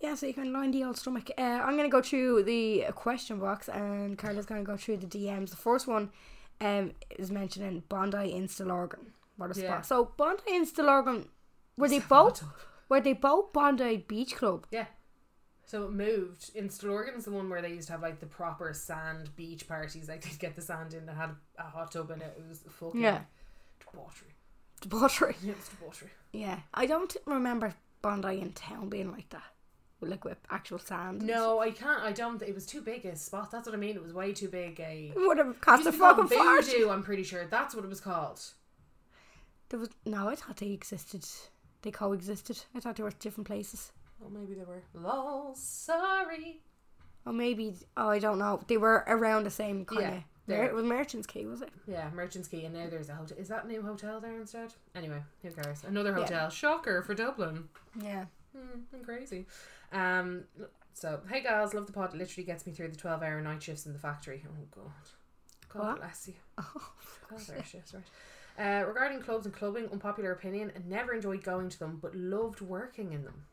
[0.00, 1.30] yeah, so you can line the old stomach.
[1.38, 4.96] Uh, I'm going to go through the question box and Karla's going to go through
[4.98, 5.50] the DMs.
[5.50, 6.10] The first one
[6.60, 9.06] um, is mentioning Bondi in Stillorgan.
[9.36, 9.68] What a Yeah.
[9.82, 9.86] spot.
[9.86, 11.26] So Bondi in Stillorgan,
[11.76, 12.42] were they both,
[12.88, 14.66] were they both Bondi Beach Club?
[14.70, 14.86] Yeah.
[15.64, 16.50] So it moved.
[16.54, 20.08] In Stillorgan's the one where they used to have like the proper sand beach parties.
[20.08, 22.36] Like they'd get the sand in that had a hot tub in it.
[22.38, 23.22] It was fucking Yeah.
[23.80, 24.30] debauchery.
[24.80, 25.34] Debauchery.
[25.42, 26.10] Yeah, it was debauchery.
[26.32, 29.42] Yeah, I don't remember Bondi in town being like that,
[30.00, 31.22] with, like with actual sand.
[31.22, 32.02] No, I can't.
[32.02, 32.40] I don't.
[32.42, 33.50] It was too big a spot.
[33.50, 33.96] That's what I mean.
[33.96, 35.10] It was way too big a.
[35.12, 35.22] stuff.
[35.26, 36.64] would have cost a to be called fucking fart.
[36.66, 38.40] Voodoo, I'm pretty sure that's what it was called.
[39.70, 40.28] There was no.
[40.28, 41.26] I thought they existed.
[41.86, 42.64] They coexisted.
[42.74, 43.92] I thought they were different places.
[44.20, 44.82] Oh, maybe they were.
[44.92, 46.60] Lol, sorry.
[47.24, 48.60] Or maybe oh I don't know.
[48.66, 50.22] They were around the same kind Yeah, of.
[50.48, 51.68] Mer- it was Merchants Quay, was it?
[51.86, 53.38] Yeah, Merchants Quay, and now there's a hotel.
[53.38, 54.74] Is that new hotel there instead?
[54.96, 55.84] Anyway, who cares?
[55.84, 56.16] Another Yeah.
[56.24, 56.50] hotel.
[56.50, 57.68] Shocker for Dublin.
[58.02, 58.24] Yeah.
[58.52, 59.46] Hmm, I'm crazy.
[59.92, 60.42] Um.
[60.92, 62.14] So, hey guys, love the pod.
[62.14, 64.42] It literally gets me through the 12 hour night shifts in the factory.
[64.44, 64.90] Oh, God.
[65.68, 65.96] God What?
[65.98, 66.34] bless you.
[67.28, 68.02] 12 hour shifts, right.
[68.58, 72.60] Uh, regarding clubs and clubbing, unpopular opinion, I never enjoyed going to them, but loved
[72.60, 73.44] working in them.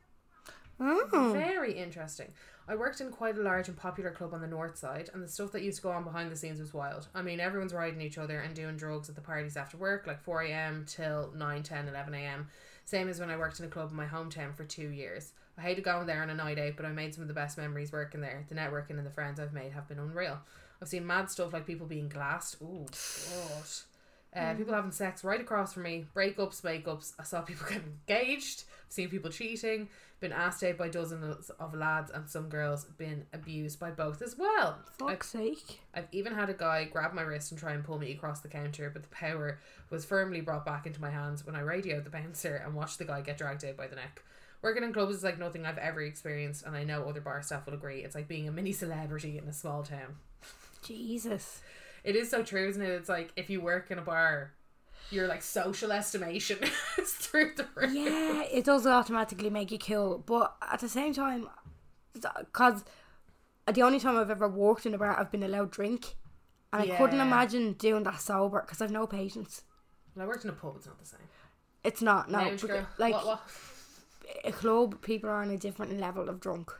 [0.79, 1.31] Oh.
[1.33, 2.31] Very interesting.
[2.67, 5.27] I worked in quite a large and popular club on the north side, and the
[5.27, 7.07] stuff that used to go on behind the scenes was wild.
[7.13, 10.23] I mean, everyone's riding each other and doing drugs at the parties after work, like
[10.23, 10.85] 4 a.m.
[10.87, 12.47] till 9, 10, 11 a.m.
[12.85, 15.33] Same as when I worked in a club in my hometown for two years.
[15.57, 17.57] I hated going there on a night out, but I made some of the best
[17.57, 18.45] memories working there.
[18.47, 20.39] The networking and the friends I've made have been unreal.
[20.81, 22.57] I've seen mad stuff like people being glassed.
[22.63, 23.63] Oh, God.
[24.35, 27.13] Uh, People having sex right across from me, breakups, makeups.
[27.19, 32.09] I saw people get engaged, seen people cheating, been asked out by dozens of lads,
[32.11, 34.77] and some girls been abused by both as well.
[34.87, 35.81] I've, Fuck's sake.
[35.93, 38.47] I've even had a guy grab my wrist and try and pull me across the
[38.47, 39.59] counter, but the power
[39.89, 43.05] was firmly brought back into my hands when I radioed the bouncer and watched the
[43.05, 44.23] guy get dragged out by the neck.
[44.63, 47.65] Working in clubs is like nothing I've ever experienced, and I know other bar staff
[47.65, 48.03] will agree.
[48.03, 50.15] It's like being a mini celebrity in a small town.
[50.81, 51.61] Jesus.
[52.03, 52.89] It is so true, isn't it?
[52.89, 54.51] It's like if you work in a bar,
[55.09, 56.59] your like social estimation
[56.97, 57.93] is through the roof.
[57.93, 61.49] Yeah, it does automatically make you cool, but at the same time,
[62.13, 62.83] because
[63.67, 66.15] uh, the only time I've ever walked in a bar, I've been allowed drink,
[66.71, 69.63] and I couldn't imagine doing that sober because I've no patience.
[70.13, 71.19] When I worked in a pub, it's not the same.
[71.83, 72.87] It's not no, Lounge beca- girl.
[72.97, 73.41] like what, what?
[74.45, 76.71] a club, people are on a different level of drunk.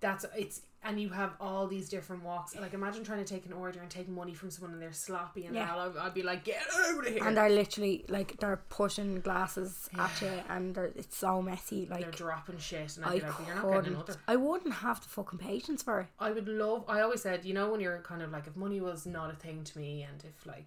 [0.00, 2.56] That's it's and you have all these different walks.
[2.56, 5.46] Like imagine trying to take an order and take money from someone and they're sloppy
[5.46, 5.72] and Yeah.
[5.72, 5.80] all.
[5.80, 7.24] I'd, I'd be like, get out of here.
[7.26, 11.86] And they're literally like they're pushing glasses at you, and it's so messy.
[11.90, 14.16] Like they're dropping shit, and I'd I be like, "But you're not getting another.
[14.26, 16.06] I wouldn't have the fucking patience for it.
[16.18, 16.84] I would love.
[16.88, 19.36] I always said, you know, when you're kind of like, if money was not a
[19.36, 20.66] thing to me, and if like,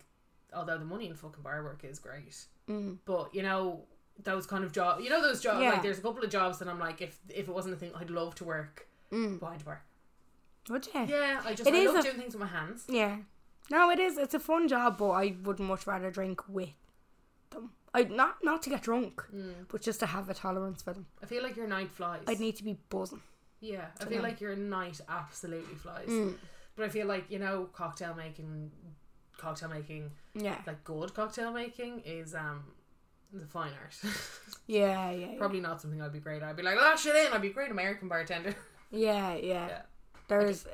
[0.54, 2.98] although the money in fucking bar work is great, Mm.
[3.06, 3.84] but you know,
[4.24, 5.62] those kind of jobs, you know, those jobs.
[5.62, 5.72] Yeah.
[5.72, 7.92] Like, there's a couple of jobs that I'm like, if if it wasn't a thing,
[7.96, 9.84] I'd love to work behind a bar.
[10.70, 11.06] Would you?
[11.06, 12.86] Yeah, I just It I is love a- doing things with my hands.
[12.90, 13.18] Yeah.
[13.70, 14.18] No, it is.
[14.18, 16.70] It's a fun job, but I would much rather drink with
[17.52, 17.72] them.
[17.94, 19.68] I not not to get drunk, Mm.
[19.70, 21.06] but just to have a tolerance for them.
[21.24, 22.24] I feel like your night flies.
[22.28, 23.22] I'd need to be buzzing.
[23.62, 26.08] Yeah, I feel like your night absolutely flies.
[26.10, 26.36] Mm.
[26.76, 28.72] But I feel like you know, cocktail making,
[29.38, 30.62] cocktail making, Yeah.
[30.68, 32.64] like good cocktail making is um
[33.34, 33.96] the fine art.
[34.68, 35.38] Yeah, yeah, yeah.
[35.38, 36.50] Probably not something I'd be great at.
[36.50, 38.56] I'd be like, oh shit in, I'd be a great American bartender.
[38.92, 39.68] Yeah, yeah.
[39.68, 39.82] Yeah.
[40.28, 40.66] There's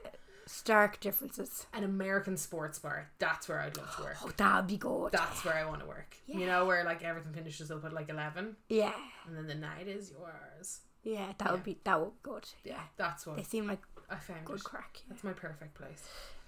[0.47, 1.66] stark differences.
[1.74, 3.10] An American sports bar.
[3.20, 4.16] That's where I'd love to work.
[4.24, 5.12] Oh, that'd be good.
[5.12, 6.16] That's where I want to work.
[6.28, 8.93] You know, where like everything finishes up at like eleven, yeah,
[9.28, 10.80] and then the night is yours.
[11.04, 11.34] yeah.
[11.38, 12.45] That would be that would be good.
[12.64, 14.45] Yeah, that's what They seem like I found.
[14.45, 14.64] good it.
[14.64, 14.97] crack.
[14.97, 15.04] yeah.
[15.10, 16.04] That's my perfect place.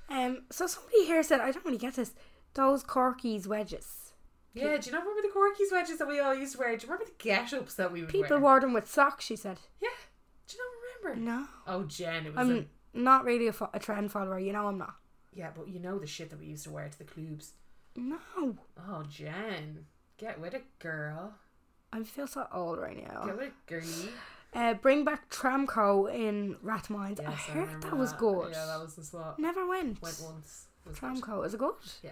[0.09, 0.43] Um.
[0.51, 2.11] So somebody here said, I don't really get this.
[2.55, 4.13] Those Corky's wedges.
[4.53, 6.77] Yeah, do you not remember the Corky's wedges that we all used to wear?
[6.77, 8.39] Do you remember the get-ups that we would People wear?
[8.39, 9.25] wore them with socks.
[9.25, 9.57] She said.
[9.81, 9.89] Yeah.
[10.47, 11.31] Do you not remember?
[11.31, 12.37] No, Oh, Jen, it was.
[12.37, 14.39] I'm a, not really a, fo- a trend follower.
[14.39, 14.95] You know, I'm not.
[15.33, 17.53] yeah, but you know the shit that we used to wear to the clubs.
[17.95, 18.17] No,
[18.89, 19.85] Oh, Jen,
[20.17, 21.35] get with it, girl.
[21.91, 23.23] I feel so old right now.
[23.25, 24.09] Get with it, girlie.
[24.55, 27.19] Uh, bring back Tramco in Rathmines.
[27.19, 28.49] I heard remember that was good.
[28.51, 29.37] Yeah, that was the spot.
[29.39, 30.01] Never went.
[30.01, 30.67] Went once.
[30.85, 31.09] Was good.
[31.21, 31.73] Tramco is it good?
[32.03, 32.11] Yeah,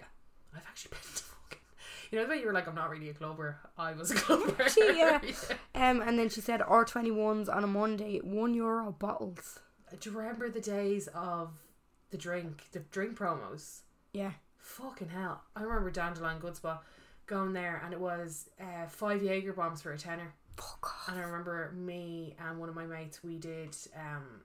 [0.54, 1.58] I've actually been to fucking.
[2.10, 3.58] You know the way you were like, I'm not really a clubber.
[3.78, 4.68] I was a clubber.
[4.68, 5.20] She, yeah.
[5.74, 9.58] Um, and then she said R twenty ones on a Monday, one euro bottles.
[10.00, 11.50] Do you remember the days of
[12.10, 13.80] the drink, the drink promos?
[14.12, 14.32] Yeah.
[14.58, 15.42] Fucking hell.
[15.56, 16.84] I remember Dandelion Good Spot
[17.26, 20.34] going there and it was uh, five Jaeger bombs for a tenner.
[20.56, 21.08] Fuck off.
[21.08, 24.42] And I remember me and one of my mates, we did, um,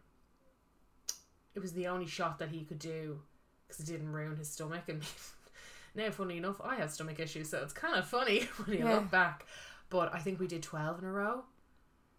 [1.56, 3.20] it was the only shot that he could do
[3.68, 4.84] because it didn't ruin his stomach.
[4.88, 5.02] And
[5.96, 8.96] now, funny enough, I have stomach issues, so it's kind of funny when you Yeah.
[8.96, 9.46] look back.
[9.90, 11.44] But I think we did 12 in a row.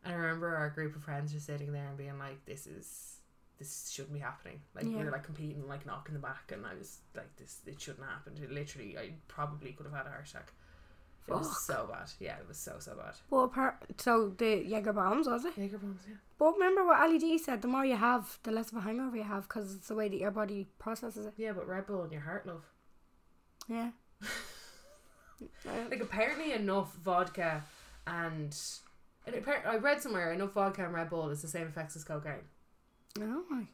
[0.05, 3.17] And I remember our group of friends just sitting there and being like, this is.
[3.59, 4.61] This shouldn't be happening.
[4.75, 5.05] Like we Yeah.
[5.05, 8.37] were like competing, like knocking the back, and I was like, "This, it shouldn't happen."
[8.41, 10.53] It literally, I probably could have had a heart attack.
[11.27, 12.11] It was so bad.
[12.21, 13.15] Yeah, it was so so bad.
[13.31, 15.59] Well, apart, so the Jaeger bombs was it?
[15.59, 16.15] Jaeger bombs, yeah.
[16.39, 19.17] But remember what Ali G said: the more you have, the less of a hangover
[19.17, 21.35] you have, because it's the way that your body processes it.
[21.37, 22.65] Yeah, but Red Bull in your heart, love.
[23.69, 23.91] Yeah.
[25.65, 27.63] Like apparently enough vodka
[28.07, 28.57] and
[29.27, 32.03] and appar- I read somewhere enough vodka and Red Bull is the same effects as
[32.05, 32.49] cocaine.
[33.21, 33.65] Oh my.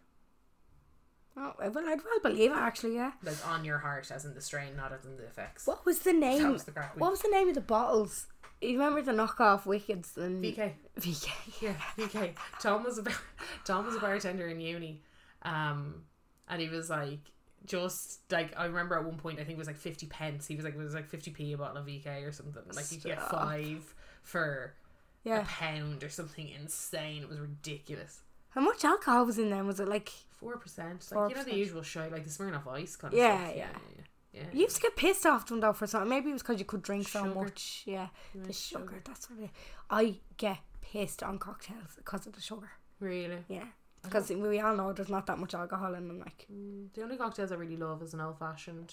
[1.37, 2.95] Oh, well, I'd well believe it actually.
[2.95, 3.13] Yeah.
[3.23, 5.67] Like on your heart, as in the strain, not as in the effects.
[5.67, 6.53] What was the name?
[6.53, 8.27] was the what was the name of the bottles?
[8.61, 10.73] You remember the knockoff Wickeds and VK.
[10.99, 11.29] VK.
[11.61, 12.35] Yeah, VK.
[12.61, 13.15] Tom was a bar-
[13.65, 15.03] Tom was a bartender in uni,
[15.43, 16.05] um,
[16.49, 17.19] and he was like
[17.67, 20.47] just like I remember at one point I think it was like fifty pence.
[20.47, 22.63] He was like it was like fifty p a bottle of VK or something.
[22.75, 24.75] Like you get five for
[25.27, 27.23] a pound or something insane.
[27.23, 28.21] It was ridiculous.
[28.55, 29.67] How much alcohol was in them?
[29.67, 31.57] Was it like Four percent, like you know the 4%.
[31.57, 33.57] usual shit, like the Smirnoff Ice kind of Yeah, stuff.
[33.57, 33.67] yeah.
[34.33, 34.47] yeah, yeah.
[34.53, 36.09] you used to get pissed off them though for something?
[36.09, 37.35] Maybe it was because you could drink so Sugar.
[37.35, 37.83] much.
[37.87, 38.81] Yeah, the like sugar.
[38.85, 39.03] sugar.
[39.05, 39.51] That's what it.
[39.91, 42.71] I get pissed on cocktails because of the sugar.
[43.01, 43.65] Really, Yeah,
[44.03, 46.19] because we all know there's not that much alcohol in them.
[46.21, 48.93] Like, mm, the only cocktails I really love is an old fashioned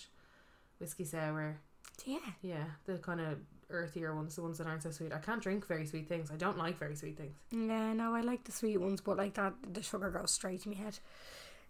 [0.80, 1.60] whiskey sour.
[2.06, 3.38] yeah, Yeah, the kind of
[3.72, 5.12] earthier ones, the ones that aren't so sweet.
[5.14, 6.30] I can't drink very sweet things.
[6.32, 7.36] I don't like very sweet things.
[7.52, 7.94] yeah.
[7.94, 10.76] No, I like the sweet ones, but like that, the sugar goes straight to my
[10.76, 11.00] head.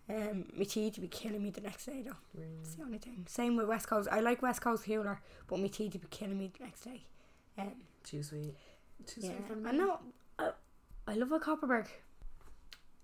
[0.09, 2.17] Um, my teeth would be killing me the next day though.
[2.61, 3.25] It's the only thing.
[3.29, 4.09] Same with West Coast.
[4.11, 4.85] I like West Coast
[5.47, 7.03] but my teeth would be killing me the next day.
[7.57, 7.73] Um,
[8.03, 8.55] Too sweet.
[9.05, 9.69] Too yeah, sweet for me.
[9.69, 9.99] I know.
[10.39, 10.51] I,
[11.07, 11.87] I love a Kopparberg.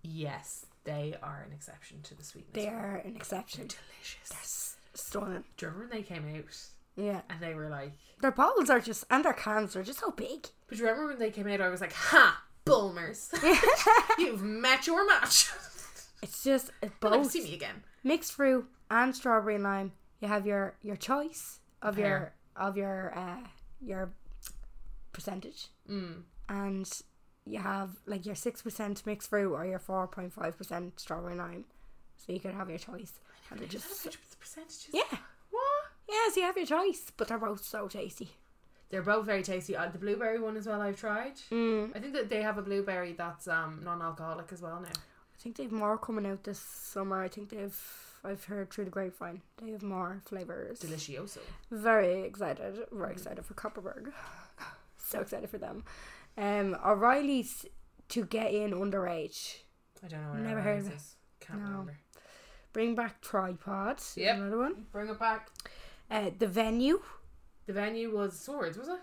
[0.03, 2.53] Yes, they are an exception to the sweetness.
[2.53, 3.67] They are an They're exception.
[3.67, 4.31] delicious.
[4.31, 5.43] S- Stunning.
[5.57, 6.67] Do you remember when they came out
[6.97, 7.21] Yeah.
[7.29, 10.47] and they were like, Their bottles are just, and their cans are just so big.
[10.67, 11.61] but you remember when they came out?
[11.61, 13.31] I was like, ha, Bulmers,
[14.19, 15.49] you've met your match.
[16.23, 17.83] It's just it's both see me again.
[18.03, 19.91] mixed fruit and strawberry and lime.
[20.19, 23.47] You have your your choice of your of your uh
[23.79, 24.11] your
[25.13, 26.23] percentage, Mm.
[26.49, 26.89] and
[27.45, 31.33] you have like your six percent mixed fruit or your four point five percent strawberry
[31.33, 31.65] and lime.
[32.17, 33.13] So you could have your choice.
[33.51, 34.07] And they're just
[34.39, 34.89] percentages?
[34.91, 35.19] yeah?
[36.09, 36.15] Yeah.
[36.33, 38.29] So you have your choice, but they're both so tasty.
[38.89, 39.75] They're both very tasty.
[39.75, 40.81] Uh, the blueberry one as well.
[40.81, 41.33] I've tried.
[41.51, 41.95] Mm.
[41.95, 44.89] I think that they have a blueberry that's um non-alcoholic as well now.
[44.89, 47.21] I think they've more coming out this summer.
[47.21, 47.77] I think they've.
[48.23, 50.79] I've heard through the grapevine they have more flavors.
[50.79, 51.37] Delicioso.
[51.71, 52.79] Very excited.
[52.91, 54.11] Very excited for Kopparberg.
[54.97, 55.83] so excited for them.
[56.37, 57.65] Um, O'Reilly's
[58.09, 59.57] to get in underage.
[60.03, 60.29] I don't know.
[60.31, 60.95] What Never heard of eyes it.
[60.95, 61.15] is.
[61.39, 61.65] Can't No.
[61.67, 61.97] remember.
[62.73, 63.99] Bring back tripod.
[64.15, 64.35] Yep.
[64.37, 64.85] Another one.
[64.91, 65.49] Bring it back.
[66.09, 67.01] Uh, the venue.
[67.65, 68.99] The venue was swords, was it?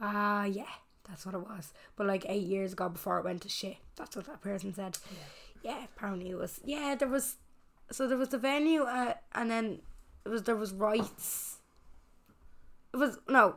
[0.00, 0.64] Ah, yeah,
[1.08, 1.72] that's what it was.
[1.96, 4.98] But like eight years ago, before it went to shit, that's what that person said.
[5.62, 6.60] Yeah, apparently it was.
[6.64, 7.36] Yeah, there was.
[7.90, 9.80] So there was the venue, uh, and then
[10.24, 11.58] it was there was rights.
[12.92, 13.56] It was no.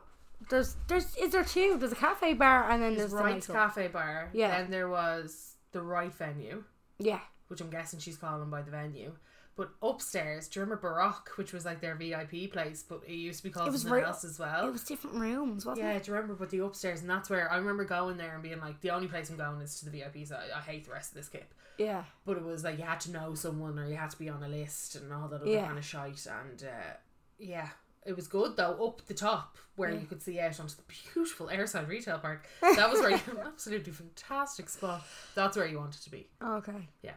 [0.50, 1.76] There's there's is there two?
[1.78, 4.30] There's a cafe bar and then There's there's, the Cafe Bar.
[4.32, 4.60] Yeah.
[4.60, 6.64] Then there was the right venue,
[6.98, 9.12] Yeah, which I'm guessing she's calling by the venue.
[9.56, 13.38] But upstairs, do you remember Baroque, which was like their VIP place, but it used
[13.38, 14.68] to be called It was something re- else as well?
[14.68, 15.94] it was different rooms, wasn't yeah, it?
[15.94, 16.34] Yeah, do you remember?
[16.34, 19.08] But the upstairs, and that's where I remember going there and being like, the only
[19.08, 20.26] place I'm going is to the VIP.
[20.26, 21.54] So I, hate the rest of this kip.
[21.78, 24.28] Yeah, But it was like you had to know someone or you had to be
[24.28, 25.66] on a list and all that other Yeah.
[25.66, 26.26] kind of shite.
[26.26, 26.94] And uh,
[27.38, 27.68] yeah,
[28.04, 28.72] it was good though.
[28.86, 30.82] Up the top where you could see out onto the
[31.12, 32.46] beautiful airside retail park.
[32.62, 35.02] That was where you absolutely fantastic spot.
[35.34, 36.26] That's where you wanted to be.
[36.42, 36.88] okay.
[37.02, 37.12] Yeah.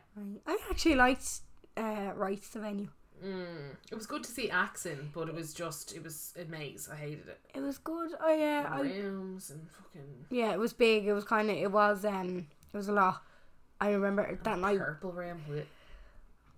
[0.48, 1.40] I actually liked
[1.80, 2.90] uh, rights the venue.
[3.24, 3.76] Mm.
[3.92, 6.90] It was good to see Axon, but it was just it was a maze.
[6.92, 7.40] I hated it.
[7.54, 8.12] It was good.
[8.22, 10.54] Oh yeah, I, Rooms and fucking yeah.
[10.54, 11.06] It was big.
[11.06, 11.58] It was kind of.
[11.58, 12.48] It was um.
[12.74, 13.22] It was a lot.
[13.82, 14.80] I remember that night.
[14.80, 15.42] purple room.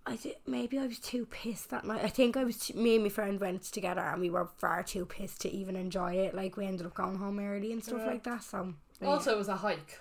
[0.05, 2.03] I did, maybe I was too pissed that night.
[2.03, 2.57] I think I was.
[2.57, 5.75] Too, me and my friend went together, and we were far too pissed to even
[5.75, 6.35] enjoy it.
[6.35, 8.43] Like we ended up going home early and stuff like that.
[8.43, 9.07] So yeah.
[9.07, 9.99] Also, it was a hike.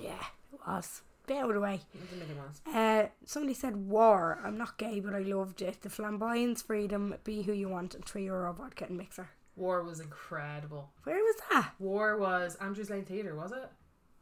[0.00, 1.02] yeah, it was
[1.34, 1.80] bit out of the way.
[1.94, 2.60] It was a million miles.
[2.66, 4.38] Uh, somebody said war.
[4.44, 5.82] I'm not gay, but I loved it.
[5.82, 9.28] The flamboyance, freedom, be who you want, and three euro vodka and mixer.
[9.56, 10.90] War was incredible.
[11.04, 11.72] Where was that?
[11.78, 13.68] War was Andrews Lane Theatre, was it?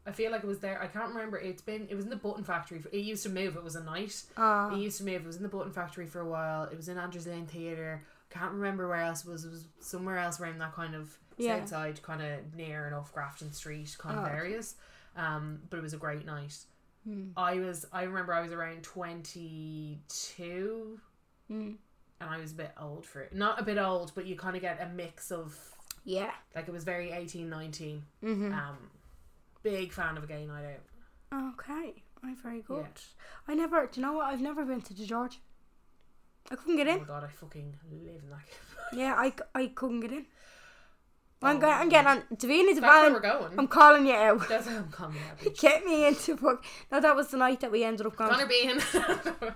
[0.07, 0.81] I feel like it was there.
[0.83, 1.37] I can't remember.
[1.39, 1.87] It's been.
[1.91, 2.79] It was in the Button Factory.
[2.79, 3.57] For, it used to move.
[3.57, 4.23] It was a night.
[4.37, 4.73] Ah.
[4.75, 5.17] It used to move.
[5.23, 6.65] It was in the Button Factory for a while.
[6.65, 8.03] It was in Andrews Lane Theatre.
[8.31, 9.45] Can't remember where else it was.
[9.45, 11.59] It was somewhere else around that kind of Yeah.
[11.61, 14.77] south side, kind of near enough Grafton Street kind Oh, of areas.
[15.17, 16.57] Um, but it was a great night.
[17.09, 17.29] Hmm.
[17.37, 17.87] I was.
[17.93, 21.01] I remember I was around twenty two.
[21.49, 21.73] Hmm.
[22.21, 23.33] And I was a bit old for it.
[23.35, 25.57] Not a bit old, but you kind of get a mix of
[26.05, 26.33] Yeah.
[26.57, 28.03] like it was very 18, 19.
[28.25, 28.53] Mm-hmm.
[28.53, 28.77] Um,
[29.63, 30.65] big fan of a gay night
[31.33, 31.53] out.
[31.55, 32.03] Okay.
[32.25, 32.87] I'm very good.
[33.47, 33.87] I never.
[33.87, 34.27] Do you know what?
[34.27, 35.39] I've never been to the George.
[36.51, 36.99] I couldn't get Oh in.
[37.01, 38.97] my god, I fucking live in that.
[38.99, 40.27] Yeah, I, I couldn't get in.
[41.41, 42.23] I'm, go- I'm getting on.
[42.35, 43.59] Davina That's where we're Devine, going.
[43.59, 44.49] I'm calling you out.
[44.49, 45.21] That's how I'm coming
[45.61, 46.65] Get me into book.
[46.91, 48.31] No, that was the night that we ended up going.
[48.31, 48.79] Connor Bean.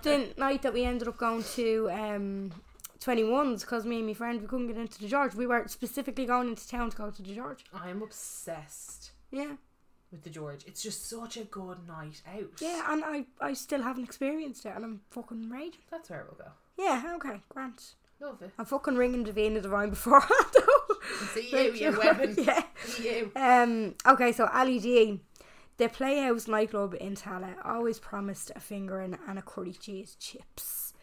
[0.03, 2.51] the night that we ended up going to um
[3.01, 5.35] 21s because me and my friend we couldn't get into the George.
[5.35, 7.65] We were specifically going into town to go to the George.
[7.73, 9.55] I'm obsessed Yeah,
[10.09, 10.63] with the George.
[10.65, 12.61] It's just such a good night out.
[12.61, 15.81] yeah, and I I still haven't experienced it, and I'm fucking raging.
[15.91, 16.51] That's where we'll go.
[16.77, 17.95] Yeah, okay, Grant.
[18.21, 18.51] Love it.
[18.57, 20.95] I'm fucking ringing Davina Devine beforehand though.
[21.33, 22.35] See you, Like, you weapon.
[22.37, 22.63] Yeah.
[22.85, 23.31] See you.
[23.35, 23.95] Um.
[24.07, 25.19] Okay, so Ali G,
[25.77, 30.93] the Playhouse nightclub in Tallaght always promised a fingering and a curry cheese chips.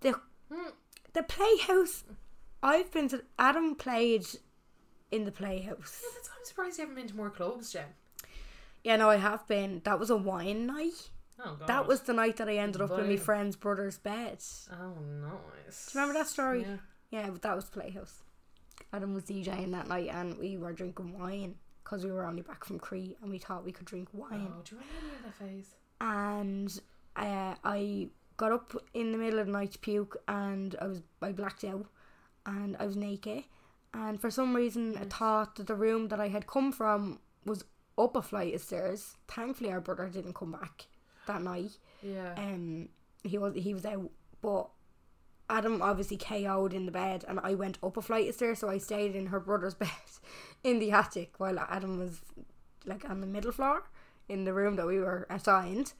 [0.00, 0.14] The
[0.52, 0.70] Hmm.
[1.12, 2.04] the Playhouse,
[2.62, 3.22] I've been to.
[3.38, 4.26] Adam played
[5.10, 6.00] in the Playhouse.
[6.02, 7.84] Yeah, that's, I'm surprised you haven't been to more clubs, Jen.
[8.82, 9.82] Yeah, no, I have been.
[9.84, 11.10] That was a wine night.
[11.44, 11.68] Oh, God.
[11.68, 14.38] That was the night that I ended up in my friend's brother's bed.
[14.72, 15.86] Oh, nice.
[15.92, 16.62] Do you remember that story?
[16.62, 16.76] Yeah.
[17.10, 18.22] Yeah, but that was Playhouse.
[18.92, 22.64] Adam was DJing that night, and we were drinking wine because we were only back
[22.64, 24.52] from Crete, and we thought we could drink wine.
[24.54, 25.74] Oh, do you remember that phase?
[26.00, 26.80] and
[27.16, 31.02] uh, I got up in the middle of the night to puke and I was
[31.20, 31.86] I blacked out
[32.46, 33.42] and I was naked
[33.92, 37.64] and for some reason I thought that the room that I had come from was
[37.98, 39.16] up a flight of stairs.
[39.26, 40.86] Thankfully our brother didn't come back
[41.28, 41.78] that night.
[42.02, 42.34] Yeah.
[42.36, 42.88] Um
[43.24, 44.10] he was he was out
[44.42, 44.68] but
[45.50, 48.68] Adam obviously KO'd in the bed and I went up a flight of stairs so
[48.68, 49.88] I stayed in her brother's bed
[50.62, 52.20] in the attic while Adam was
[52.84, 53.84] like on the middle floor
[54.28, 55.92] in the room that we were assigned.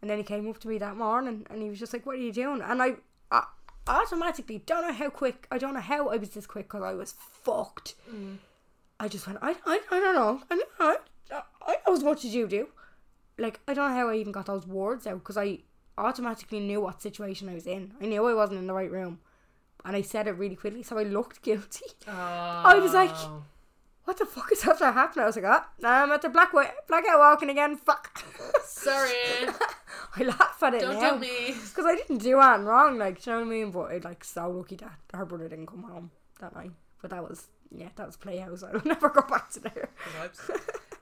[0.00, 2.16] And then he came up to me that morning and he was just like, What
[2.16, 2.60] are you doing?
[2.60, 2.96] And I,
[3.30, 3.44] I
[3.86, 6.94] automatically don't know how quick, I don't know how I was this quick because I
[6.94, 7.94] was fucked.
[8.98, 10.40] I just went, I, I, I don't know.
[10.50, 10.96] I, I,
[11.66, 12.68] I know as much as you do.
[13.42, 15.58] Like, I don't know how I even got those words out because I
[15.98, 17.94] automatically knew what situation I was in.
[18.00, 19.18] I knew I wasn't in the right room.
[19.84, 21.86] And I said it really quickly, so I looked guilty.
[22.06, 22.12] Oh.
[22.12, 23.14] I was like,
[24.04, 25.24] what the fuck is after happening?
[25.24, 27.76] I was like, ah, I'm at the black blackout walking again.
[27.76, 28.24] Fuck.
[28.64, 29.10] Sorry.
[30.16, 31.54] I laugh at it Don't now tell me.
[31.68, 32.98] because I didn't do anything wrong.
[32.98, 33.70] Like, do you know what I mean?
[33.70, 36.72] But I like so lucky that her brother didn't come home that night.
[37.00, 38.62] But that was yeah, that was Playhouse.
[38.74, 39.88] I'll never go back to there.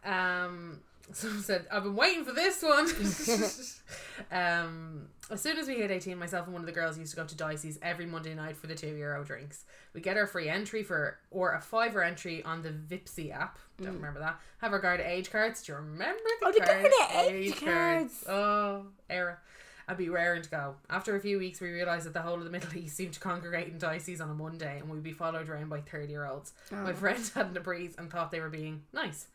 [0.05, 0.81] um,
[1.13, 2.87] someone said, I've been waiting for this one.
[4.33, 7.17] um, as soon as we hit 18, myself and one of the girls used to
[7.17, 9.65] go to Dicey's every Monday night for the two euro drinks.
[9.95, 13.59] We get our free entry for, or a fiver entry on the Vipsy app.
[13.81, 14.39] Don't remember that.
[14.59, 15.63] Have our Garda age cards.
[15.63, 16.49] Do you remember the Mm.
[16.49, 16.83] Oh, the cards?
[16.99, 18.25] Garda age cards.
[18.29, 19.39] Oh, era.
[19.89, 20.75] I'd be raring to go.
[20.89, 23.21] After a few weeks, we realised that the whole of the Middle East seemed to
[23.21, 26.53] congregate in Dicey's on a Monday and we'd be followed around by 30 year olds.
[26.71, 29.27] My friends hadn't a breeze and thought they were being nice.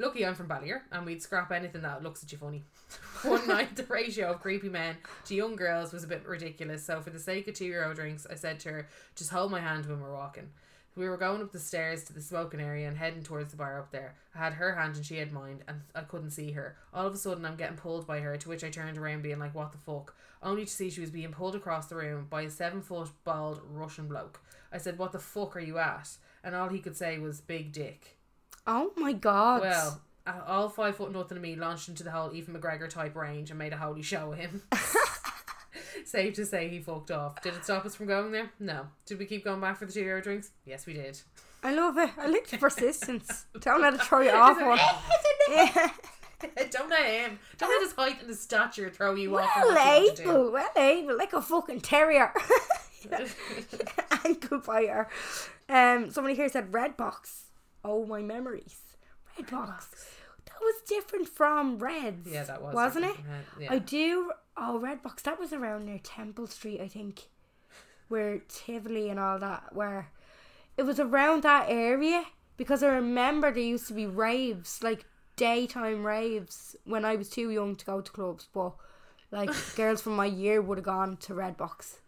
[0.00, 2.62] Lucky I'm from Ballier and we'd scrap anything that looks at you funny.
[3.22, 4.96] One night, the ratio of creepy men
[5.26, 8.26] to young girls was a bit ridiculous, so for the sake of two euro drinks,
[8.26, 10.48] I said to her, just hold my hand when we're walking.
[10.96, 13.78] We were going up the stairs to the smoking area and heading towards the bar
[13.78, 14.14] up there.
[14.34, 16.76] I had her hand and she had mine, and I couldn't see her.
[16.94, 19.38] All of a sudden, I'm getting pulled by her, to which I turned around, being
[19.38, 20.16] like, What the fuck?
[20.42, 23.60] Only to see she was being pulled across the room by a seven foot bald
[23.70, 24.40] Russian bloke.
[24.72, 26.08] I said, What the fuck are you at?
[26.42, 28.16] And all he could say was, Big dick.
[28.66, 29.62] Oh my god.
[29.62, 33.16] Well, uh, all five foot nothing of me launched into the whole Ethan McGregor type
[33.16, 34.62] range and made a holy show of him.
[36.04, 37.40] Safe to say he fucked off.
[37.42, 38.50] Did it stop us from going there?
[38.58, 38.86] No.
[39.06, 40.50] Did we keep going back for the two euro drinks?
[40.64, 41.20] Yes, we did.
[41.62, 42.10] I love it.
[42.18, 43.46] I like the persistence.
[43.60, 44.78] Don't let it throw you off one.
[45.50, 45.90] Yeah.
[46.70, 47.38] Don't let him.
[47.58, 49.50] Don't let his height and his stature throw you off.
[49.56, 50.30] Well what you want to do.
[50.30, 52.32] able, well able, like a fucking terrier.
[54.24, 55.08] Ankle biter.
[55.68, 57.44] Um, somebody here said red box.
[57.84, 58.78] Oh my memories.
[59.36, 59.88] Red, box.
[60.46, 62.28] That was different from Reds.
[62.30, 63.16] Yeah, that was wasn't it?
[63.58, 63.72] Yeah.
[63.72, 64.32] I do.
[64.56, 65.22] Oh, Red Box.
[65.22, 67.28] That was around near Temple Street, I think,
[68.08, 69.74] where Tivoli and all that.
[69.74, 70.08] Where
[70.76, 72.24] it was around that area
[72.56, 75.06] because I remember there used to be raves, like
[75.36, 78.48] daytime raves, when I was too young to go to clubs.
[78.52, 78.74] But
[79.30, 82.00] like girls from my year would have gone to Red Box.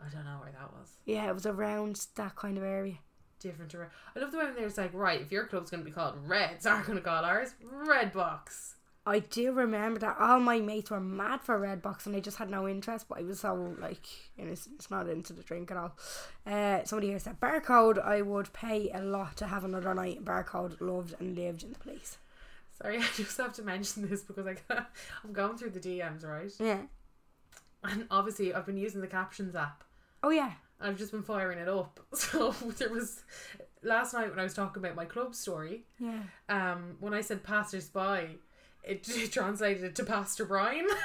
[0.00, 0.90] I don't know where that was.
[1.04, 2.98] Yeah, it was around that kind of area.
[3.42, 3.90] Different to red.
[4.14, 6.14] I love the way when there's like, right, if your club's going to be called
[6.26, 8.76] Reds, aren't going to call ours Red Box.
[9.04, 12.36] I do remember that all my mates were mad for Red Box and I just
[12.36, 14.06] had no interest, but I was so like
[14.38, 15.96] innocent, not into the drink at all.
[16.46, 18.00] Uh, somebody here said Barcode.
[18.00, 20.24] I would pay a lot to have another night.
[20.24, 22.18] Barcode loved and lived in the place.
[22.80, 24.88] Sorry, I just have to mention this because I got,
[25.24, 26.52] I'm going through the DMs, right?
[26.60, 26.82] Yeah.
[27.82, 29.82] And obviously, I've been using the captions app.
[30.22, 30.52] Oh yeah.
[30.82, 32.00] I've just been firing it up.
[32.14, 33.22] So there was
[33.82, 35.84] last night when I was talking about my club story.
[35.98, 36.20] Yeah.
[36.48, 38.36] Um, when I said passers by,
[38.84, 40.86] it, it translated it to Pastor Brian.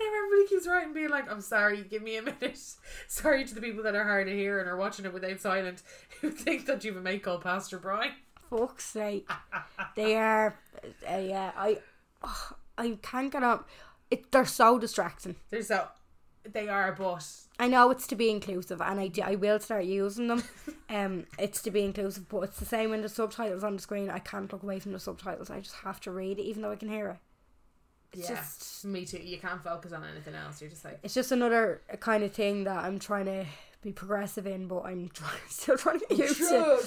[0.00, 2.58] now everybody keeps writing, being like, "I'm sorry, give me a minute."
[3.08, 5.82] Sorry to the people that are hard to hear and are watching it without silent,
[6.20, 8.12] who think that you've a mate called Pastor Brian.
[8.50, 9.28] Fuck's sake.
[9.94, 10.58] they are.
[11.08, 11.78] Uh, yeah, I.
[12.22, 13.68] oh, I can't get up.
[14.10, 15.36] It, they're so distracting.
[15.50, 15.88] They're a,
[16.52, 17.26] they are, but
[17.58, 20.42] I know it's to be inclusive, and I, do, I will start using them.
[20.88, 24.08] Um, it's to be inclusive, but it's the same when the subtitles on the screen.
[24.08, 25.50] I can't look away from the subtitles.
[25.50, 27.16] I just have to read it, even though I can hear it.
[28.12, 29.18] It's yeah, just me too.
[29.18, 30.60] You can't focus on anything else.
[30.60, 33.46] You're just like, it's just another kind of thing that I'm trying to
[33.82, 36.78] be progressive in, but I'm trying, still trying to get used to.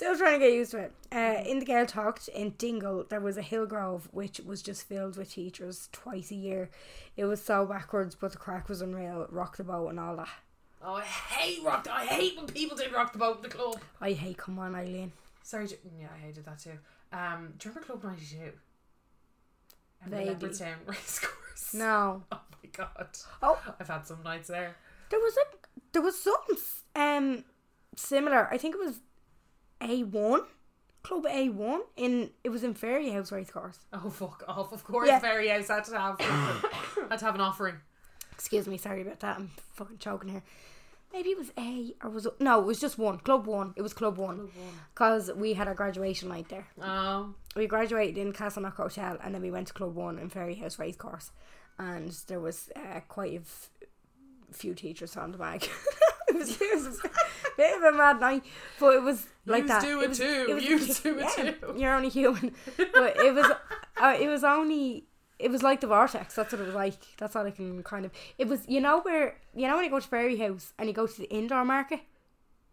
[0.00, 0.94] Still trying to get used to it.
[1.12, 5.32] Uh, in the Gaeltacht in Dingle, there was a Hillgrove which was just filled with
[5.32, 6.70] teachers twice a year.
[7.18, 9.26] It was so backwards, but the crack was unreal.
[9.28, 10.30] Rock the boat and all that.
[10.82, 11.86] oh, I hate rock.
[11.92, 13.78] I hate when people did rock the boat in the club.
[14.00, 15.12] I hate Come On Eileen.
[15.42, 15.66] Sorry,
[16.00, 16.78] yeah, I hated that too.
[17.12, 18.52] Um, do you remember Club Ninety Two?
[20.02, 20.48] And the Vaguely.
[20.48, 21.74] Leopardstown racecourse.
[21.74, 22.22] No.
[22.32, 23.08] Oh my god.
[23.42, 24.76] Oh, I've had some nights there.
[25.10, 26.56] there was a there was something
[26.96, 27.44] um
[27.96, 28.48] similar.
[28.50, 29.00] I think it was
[29.82, 30.42] A one.
[31.02, 33.78] Club A one in it was in Fairyhouse Race Course.
[33.92, 34.72] Oh fuck off!
[34.72, 35.18] Of course, Yeah.
[35.20, 36.20] Fairyhouse had to have
[37.10, 37.76] had to have an offering.
[38.32, 39.36] Excuse me, sorry about that.
[39.38, 40.42] I'm fucking choking here.
[41.12, 42.60] Maybe it was A or was it no?
[42.60, 43.18] It was just one.
[43.18, 43.72] Club one.
[43.76, 44.50] It was Club one
[44.94, 46.66] because we had our graduation night there.
[46.80, 50.78] Um, we graduated in Castleknock Hotel and then we went to Club One in Fairyhouse
[50.78, 51.32] Race Course,
[51.78, 53.70] and there was uh, quite a f-
[54.52, 55.66] few teachers on the bag.
[56.34, 57.10] it, was, it was a
[57.56, 58.44] bit of a mad night,
[58.78, 59.82] but it was like Yous that.
[59.82, 61.74] do it it was, too, was- yous do it yeah, too.
[61.76, 63.50] You're only human, but it was.
[64.00, 65.04] Uh, it was only.
[65.38, 66.34] It was like the vortex.
[66.34, 66.96] That's what it was like.
[67.18, 68.12] That's all I can kind of.
[68.38, 68.60] It was.
[68.68, 71.30] You know where you know when you go to Fairyhouse and you go to the
[71.30, 72.00] indoor market.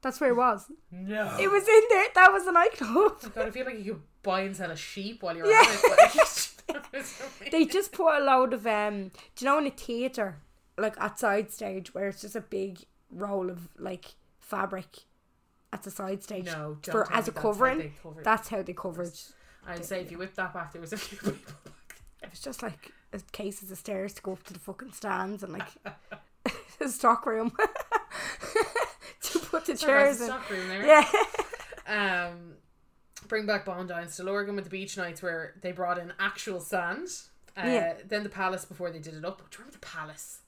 [0.01, 0.71] That's where it was.
[0.91, 1.35] no.
[1.39, 2.05] It was in there.
[2.15, 3.33] That was the nightclub.
[3.33, 5.63] God, I feel like you could buy and sell a sheep while you're Yeah.
[5.65, 6.27] at it.
[6.69, 10.37] Like, they just put a load of um do you know in a theatre
[10.77, 12.79] like at side stage where it's just a big
[13.11, 14.99] roll of like fabric
[15.73, 17.91] at the side stage No, don't for as a that's how covering they
[18.23, 19.13] that's how they covered
[19.67, 22.39] I'd say if you whip that back, there was a few people back it was
[22.39, 25.67] just like a cases of stairs to go up to the fucking stands and like
[26.79, 27.51] the stock room
[29.21, 30.85] to put the chairs in stock room there.
[30.85, 31.07] yeah
[32.29, 32.53] Um,
[33.27, 37.07] bring back Bondi and Stillorgan with the beach nights where they brought in actual sand.
[37.55, 37.93] Uh, Yeah.
[38.05, 39.37] Then the palace before they did it up.
[39.37, 40.39] Do you remember the palace?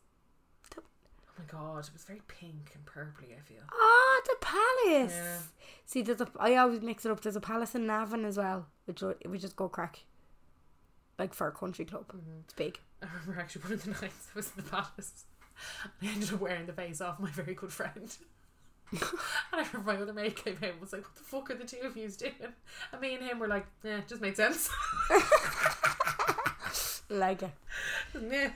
[1.39, 3.33] My god, it was very pink and purpley.
[3.35, 3.61] I feel.
[3.71, 5.37] ah the palace Yeah.
[5.85, 8.67] see there's a I always mix it up there's a palace in Navan as well
[8.85, 10.03] which which is go crack
[11.17, 12.39] like for a country club Mm-hmm.
[12.43, 15.23] it's big I remember actually one of the nights I was in the palace.
[16.01, 18.09] I ended up wearing the face off my very good friend.
[18.91, 19.01] and
[19.53, 21.63] I remember my other mate came in and was like, What the fuck are the
[21.65, 22.33] two of you doing?
[22.91, 24.69] And me and him were like, Yeah, it just made sense.
[27.09, 27.51] Like it
[28.29, 28.51] yeah.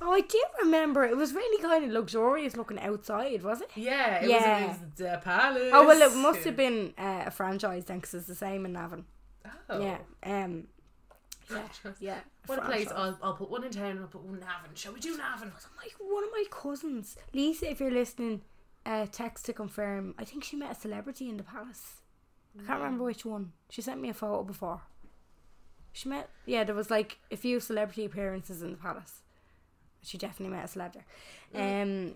[0.00, 1.04] Oh, I do remember.
[1.04, 3.70] It was really kind of luxurious looking outside, was it?
[3.74, 4.68] Yeah, it, Yeah.
[4.68, 5.70] Was, the palace.
[5.72, 8.74] Oh well, it must have been uh, a franchise then, because it's the same in
[8.74, 9.04] Navan.
[9.68, 9.80] Oh.
[9.80, 9.98] Yeah.
[10.22, 10.68] Um.
[11.50, 11.62] Yeah.
[11.98, 12.18] Yeah.
[12.46, 12.88] What a place.
[12.88, 13.16] franchise.
[13.22, 14.74] I'll, I'll put one in town and I'll put one in Navan.
[14.74, 15.52] Shall we do Navan?
[15.76, 18.42] Like one of my cousins, Lisa, if you're listening,
[18.86, 20.14] uh, text to confirm.
[20.18, 22.02] I think she met a celebrity in the palace.
[22.58, 23.52] I can't remember which one.
[23.70, 24.82] She sent me a photo before.
[25.92, 26.28] She met.
[26.46, 29.20] Yeah, there was like a few celebrity appearances in the palace.
[30.02, 31.82] She definitely met a celeb there.
[31.82, 32.12] Um,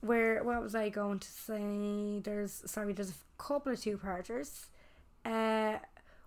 [0.00, 2.20] where what was I going to say?
[2.22, 4.66] There's sorry, there's a couple of two parters.
[5.24, 5.78] Uh,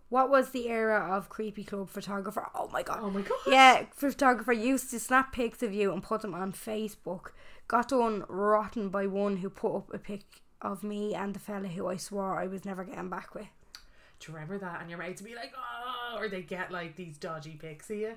[0.10, 2.48] what was the era of creepy club photographer?
[2.56, 3.00] Oh my god!
[3.02, 3.38] Oh my god.
[3.46, 7.32] Yeah, photographer used to snap pics of you and put them on Facebook.
[7.68, 10.24] Got done rotten by one who put up a pic
[10.62, 13.48] of me and the fella who I swore I was never getting back with.
[14.20, 14.82] Do you remember that?
[14.82, 17.97] And your mates would be like, oh, or they get like these dodgy pics of
[17.97, 18.13] you.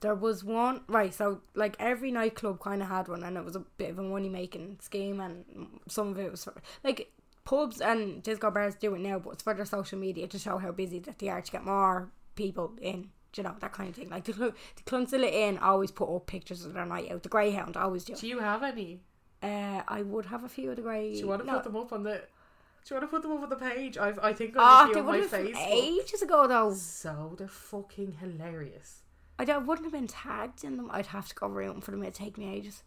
[0.00, 3.54] There was one right, so like every nightclub kind of had one, and it was
[3.54, 5.44] a bit of a money making scheme, and
[5.88, 7.12] some of it was for, like
[7.44, 10.58] pubs and disco bars do it now, but it's for their social media to show
[10.58, 13.10] how busy that they are to get more people in.
[13.32, 14.10] Do you know that kind of thing?
[14.10, 17.22] Like the Cl- the Clonsilla Inn always put up pictures of their night out.
[17.22, 18.14] The Greyhound always do.
[18.14, 19.00] Do you have any?
[19.42, 21.12] Uh, I would have a few of the grey.
[21.12, 21.54] Do you want to no.
[21.54, 22.22] put them up on the?
[22.84, 23.96] Do you want to put them over the page?
[23.96, 25.66] I've, I think Oh, I've a they on my Facebook.
[25.70, 26.74] ages ago though.
[26.74, 29.02] So they're fucking hilarious.
[29.38, 30.88] I don't, wouldn't have been tagged in them.
[30.92, 32.02] I'd have to go around for them.
[32.02, 32.82] It'd take me ages.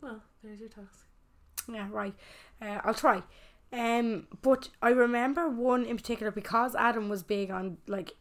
[0.00, 1.06] Well, there's your task.
[1.68, 2.14] Yeah, right.
[2.60, 3.22] Uh, I'll try.
[3.72, 8.12] Um, but I remember one in particular because Adam was big on like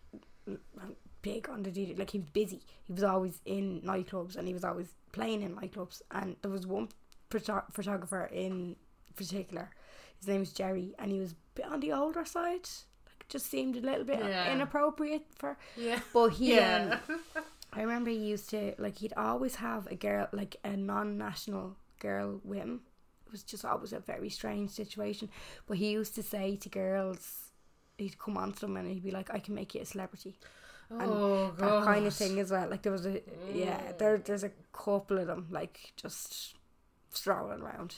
[1.22, 1.98] big on the DJ.
[1.98, 2.62] Like he was busy.
[2.86, 6.02] He was always in nightclubs and he was always playing in nightclubs.
[6.12, 6.90] And there was one
[7.30, 8.76] photographer in
[9.16, 9.70] particular.
[10.22, 12.70] His name was Jerry, and he was a bit on the older side.
[13.08, 14.54] Like just seemed a little bit Yeah.
[14.54, 15.58] inappropriate for.
[15.76, 16.00] Yeah.
[16.14, 17.00] But he Yeah.
[17.10, 17.20] um,
[17.74, 22.40] I remember he used to like he'd always have a girl like a non-national girl
[22.44, 22.82] with him.
[23.26, 25.30] It was just always a very strange situation.
[25.68, 27.52] But he used to say to girls,
[27.98, 30.38] he'd come on to them and he'd be like, "I can make you a celebrity."
[30.92, 32.70] Oh that kind of thing as well.
[32.70, 33.22] Like there was a
[33.54, 36.56] yeah, there there's a couple of them like just
[37.10, 37.96] strolling around.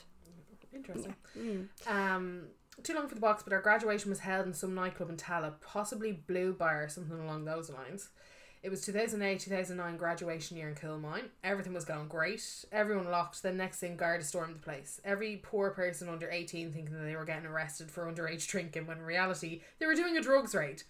[0.73, 1.15] Interesting.
[1.37, 1.67] Mm.
[1.87, 2.43] Um,
[2.81, 5.61] too long for the box, but our graduation was held in some nightclub in Tallaght,
[5.61, 8.09] possibly Blue Bar, or something along those lines.
[8.63, 11.25] It was 2008 2009 graduation year in Kilmine.
[11.43, 12.65] Everything was going great.
[12.71, 13.43] Everyone locked.
[13.43, 15.01] Then, next thing, Garda stormed the place.
[15.03, 18.99] Every poor person under 18 thinking that they were getting arrested for underage drinking, when
[18.99, 20.83] in reality, they were doing a drugs raid.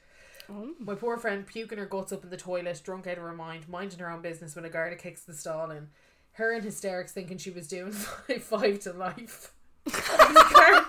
[0.80, 3.68] My poor friend puking her guts up in the toilet, drunk out of her mind,
[3.68, 5.88] minding her own business when a Garda kicks the stall in.
[6.34, 9.52] Her in hysterics thinking she was doing five, five to life.
[9.86, 10.86] And the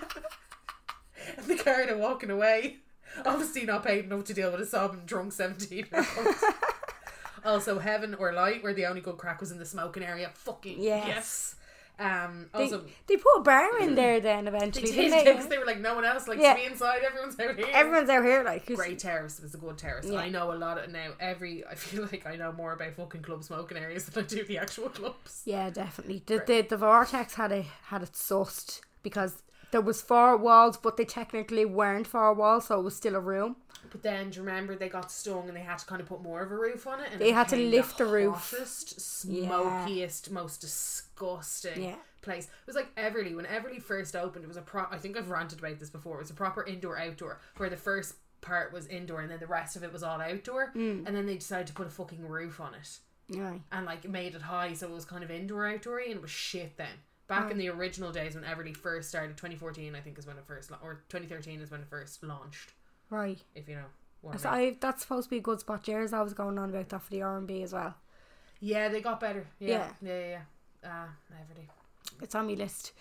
[1.37, 2.77] and the Garda walking away.
[3.25, 5.87] Obviously not paid enough to deal with a sobbing drunk 17 year
[6.17, 6.35] old.
[7.45, 10.31] Also, heaven or light, where the only good crack was in the smoking area.
[10.33, 11.05] Fucking Yes.
[11.07, 11.55] yes.
[11.99, 12.49] Um.
[12.53, 15.31] They, Also, they put a bar in there then they eventually, did didn't they?
[15.31, 16.53] because they were like, no one else likes Yeah.
[16.53, 17.01] to be inside.
[17.03, 17.67] Everyone's out here.
[17.73, 19.39] Everyone's out here Like Great terrace.
[19.39, 20.05] It was a good terrace.
[20.07, 20.19] Yeah.
[20.19, 21.11] I know a lot of now.
[21.19, 24.43] Every I feel like I know more about fucking club smoking areas than I do
[24.43, 25.41] the actual clubs.
[25.45, 26.23] Yeah, definitely.
[26.25, 29.41] The, the the vortex had a had it sussed because
[29.71, 33.19] there was four walls, but they technically weren't four walls, so it was still a
[33.19, 33.55] room.
[33.95, 36.21] But then, do you remember they got stung and they had to kind of put
[36.21, 37.07] more of a roof on it?
[37.13, 38.51] And They it had to lift the roof.
[38.51, 39.47] Hottest, Yeah.
[39.47, 41.95] smokiest, most disgusting Yeah.
[42.21, 42.47] place.
[42.47, 43.35] It was like Everleigh.
[43.35, 44.83] When Everleigh first opened, it was a pro.
[44.91, 46.15] I think I've ranted about this before.
[46.17, 49.47] It was a proper indoor outdoor where the first part was indoor and then the
[49.47, 50.73] rest of it was all outdoor.
[50.75, 51.07] Mm.
[51.07, 53.59] And then they decided to put a fucking roof on it Yeah.
[53.71, 56.31] and like made it high so it was kind of indoor outdoory and it was
[56.31, 56.99] shit then.
[57.27, 60.45] Back in the original days when Everleigh first started, 2014 I think is when it
[60.45, 62.73] first, la- or 2013 is when it first launched.
[63.09, 63.41] Right.
[63.53, 63.85] If you know
[64.21, 65.83] what So I that's supposed to be a good spot.
[65.83, 67.95] Jerry's always going on about that for the R and B as well.
[68.59, 69.47] Yeah, they got better.
[69.59, 70.39] Yeah, yeah, yeah.
[70.83, 70.91] yeah.
[70.91, 71.07] Uh.
[72.21, 72.93] It's on my list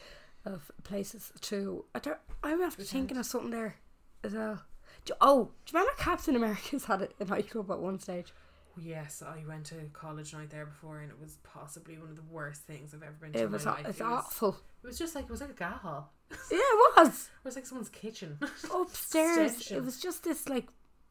[0.45, 1.85] of places to.
[1.95, 2.19] I don't.
[2.43, 3.77] I'm after thinking of something there
[4.23, 4.63] as well.
[5.05, 8.33] Do, oh, do you remember Captain America's had a, a nightclub at one stage?
[8.77, 12.23] Yes, I went to college night there before, and it was possibly one of the
[12.23, 13.87] worst things I've ever been to It in was my life.
[13.87, 14.57] it's it was, awful.
[14.83, 16.13] It was just like it was like a gas hall.
[16.51, 18.39] Yeah, it was It was like someone's kitchen.
[18.75, 19.57] upstairs.
[19.57, 20.69] Stench It was just this like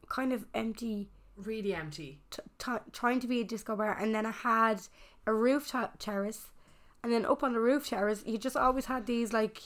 [0.08, 2.20] kind of empty, really empty.
[2.30, 4.80] t- t- trying to be a disco bar, and then I had
[5.26, 6.48] a rooftop terrace,
[7.02, 9.62] and then up on the roof terrace, you just always had these like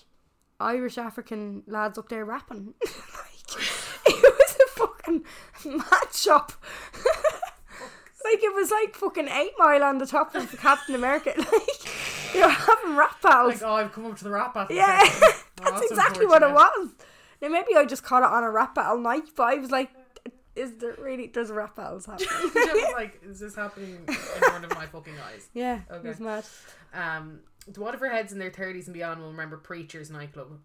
[0.60, 2.74] Irish African lads up there rapping.
[2.84, 3.66] like
[4.06, 5.24] it was a fucking
[5.64, 6.52] mad shop.
[8.24, 11.32] like it was like fucking Eight Mile on the top of Captain America.
[11.36, 13.54] Like they were having rap battles.
[13.54, 14.76] Like, oh, I've come up to the rap battle.
[14.76, 15.02] Yeah,
[15.60, 16.88] Oh, that's exactly what it was.
[17.40, 19.90] Now maybe I just caught it on a rap battle night, but I was like,
[20.56, 21.28] "Is there really?
[21.28, 25.14] There's rap battles happening?" I was like, is this happening in front of my fucking
[25.32, 25.48] eyes?
[25.54, 26.08] yeah, it Okay.
[26.08, 26.44] was mad.
[26.92, 30.58] Um, the whatever heads in their thirties and beyond will remember Preacher's nightclub.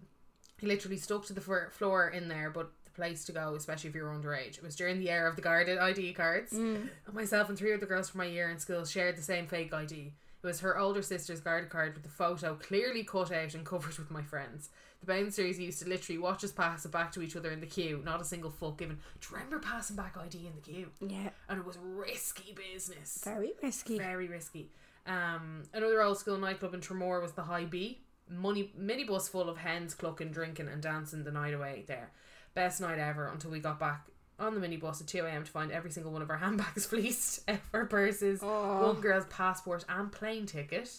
[0.59, 3.95] He literally stuck to the floor in there, but the place to go, especially if
[3.95, 4.57] you're underage.
[4.57, 6.53] It was during the era of the guarded ID cards.
[6.53, 9.73] And myself and three other girls from my year in school shared the same fake
[9.73, 10.13] ID.
[10.43, 13.97] It was her older sister's guard card with the photo clearly cut out and covered
[13.97, 14.69] with my friends.
[14.99, 17.65] The bouncers used to literally watch us pass it back to each other in the
[17.65, 18.01] queue.
[18.03, 18.97] Not a single fuck given.
[19.21, 20.87] Do you remember passing back ID in the queue?
[20.99, 23.97] Yeah, And it was risky business very risky.
[23.97, 24.69] very risky.
[25.07, 27.99] Um, another old school nightclub in Tramore was the High B.
[28.29, 32.11] Money minibus full of hens clucking, drinking, and dancing the night away there.
[32.53, 34.05] Best night ever until we got back
[34.39, 35.43] on the minibus at 2 a.m.
[35.43, 38.87] to find every single one of our handbags fleeced, our purses, oh.
[38.87, 40.89] one girl's passport and plane ticket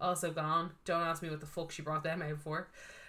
[0.00, 0.70] also gone.
[0.84, 2.68] Don't ask me what the fuck she brought them out for.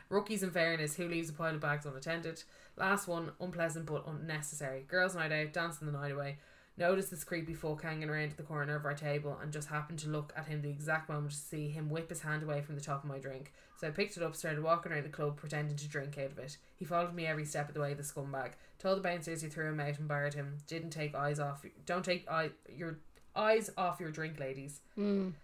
[0.10, 2.44] Rookies in fairness, who leaves a pile of bags unattended?
[2.78, 4.84] Last one, unpleasant but unnecessary.
[4.88, 6.38] Girls' night out, dancing the night away.
[6.78, 10.00] Noticed this creepy fuck hanging around at the corner of our table and just happened
[10.00, 12.76] to look at him the exact moment to see him whip his hand away from
[12.76, 13.52] the top of my drink.
[13.80, 16.40] So I picked it up, started walking around the club pretending to drink out of
[16.40, 16.58] it.
[16.76, 18.52] He followed me every step of the way, the scumbag.
[18.82, 20.58] Told the bouncers he threw him out and barred him.
[20.66, 21.64] Didn't take eyes off.
[21.86, 22.98] Don't take eye, your
[23.36, 24.80] eyes off your drink, ladies.
[24.98, 25.36] Um,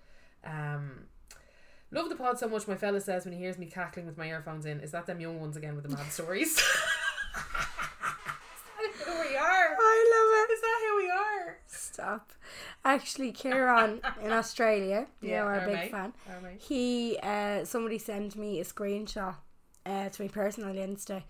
[1.91, 2.67] love the pod so much.
[2.67, 5.19] My fella says when he hears me cackling with my earphones in, is that them
[5.19, 6.59] young ones again with the mad stories?
[8.79, 9.77] Is that who we are?
[9.79, 11.57] I love Is that who we are?
[11.67, 12.31] Stop.
[12.85, 16.13] Actually, Kieran in Australia, you Yeah, know, our big mate, fan.
[16.57, 19.35] He, uh, somebody sent me a screenshot
[19.85, 21.23] uh, to my personal Insta.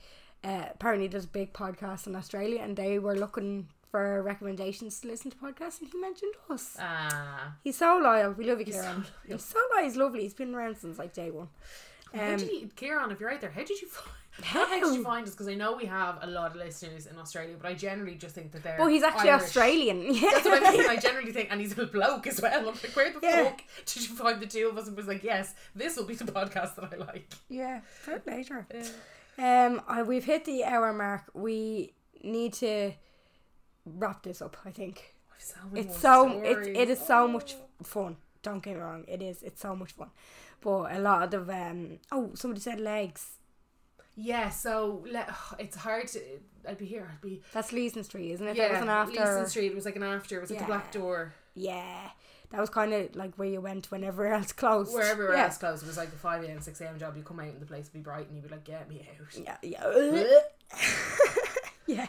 [0.47, 5.07] Uh, apparently, there's a big podcast in Australia, and they were looking for recommendations to
[5.07, 6.75] listen to podcasts, and he mentioned us.
[6.79, 7.53] Ah.
[7.63, 8.31] He's so loyal.
[8.31, 8.95] We love you, He's so Kieran.
[8.97, 9.37] loyal.
[9.37, 9.83] He's so loyal.
[9.83, 10.21] He's lovely.
[10.21, 11.49] He's been around since like day one.
[12.13, 14.11] Um, you, Kieran, if you're out there, how did you find,
[14.43, 15.31] How did you find us?
[15.33, 18.35] Because I know we have a lot of listeners in Australia, but I generally just
[18.35, 18.77] think that they're.
[18.77, 19.43] Well, he's actually Irish.
[19.43, 19.99] Australian.
[20.21, 20.77] That's what I Yeah.
[20.77, 20.89] mean.
[20.89, 22.59] I generally think, and he's a bloke as well.
[22.59, 23.43] I'm like, where the Yeah.
[23.45, 24.87] fuck did you find the two of us?
[24.87, 27.33] And was like, yes, this will be the podcast that I like.
[27.49, 28.65] Yeah, fair later.
[29.37, 31.29] Um, I, we've hit the hour mark.
[31.33, 32.93] We need to
[33.85, 34.57] wrap this up.
[34.65, 36.77] I think so it's so stories.
[36.77, 38.17] it is so much fun.
[38.41, 39.43] Don't get me wrong, it is.
[39.43, 40.09] It's so much fun.
[40.61, 43.37] But a lot of um oh somebody said Leggs.
[44.19, 46.19] Yeah, so le- it's hard to.
[46.67, 47.07] I'd be here.
[47.13, 47.41] I'd be.
[47.53, 48.55] That's Leeson Street, isn't it?
[48.55, 49.19] Yeah, that was an after.
[49.19, 49.71] Leeson Street.
[49.71, 50.37] It was like an after.
[50.37, 51.35] It was like the black door.
[51.53, 52.09] Yeah,
[52.49, 54.93] that was kind of like where you went when everywhere else closed.
[54.93, 55.45] Where everywhere yeah.
[55.45, 55.83] else closed.
[55.83, 56.99] It was like the 5 a.m., 6 a.m.
[56.99, 57.17] job.
[57.17, 59.07] You come out and the place would be bright and you'd be like, get me
[59.19, 59.37] out.
[59.37, 60.23] Yeah, yeah.
[61.87, 62.07] yeah.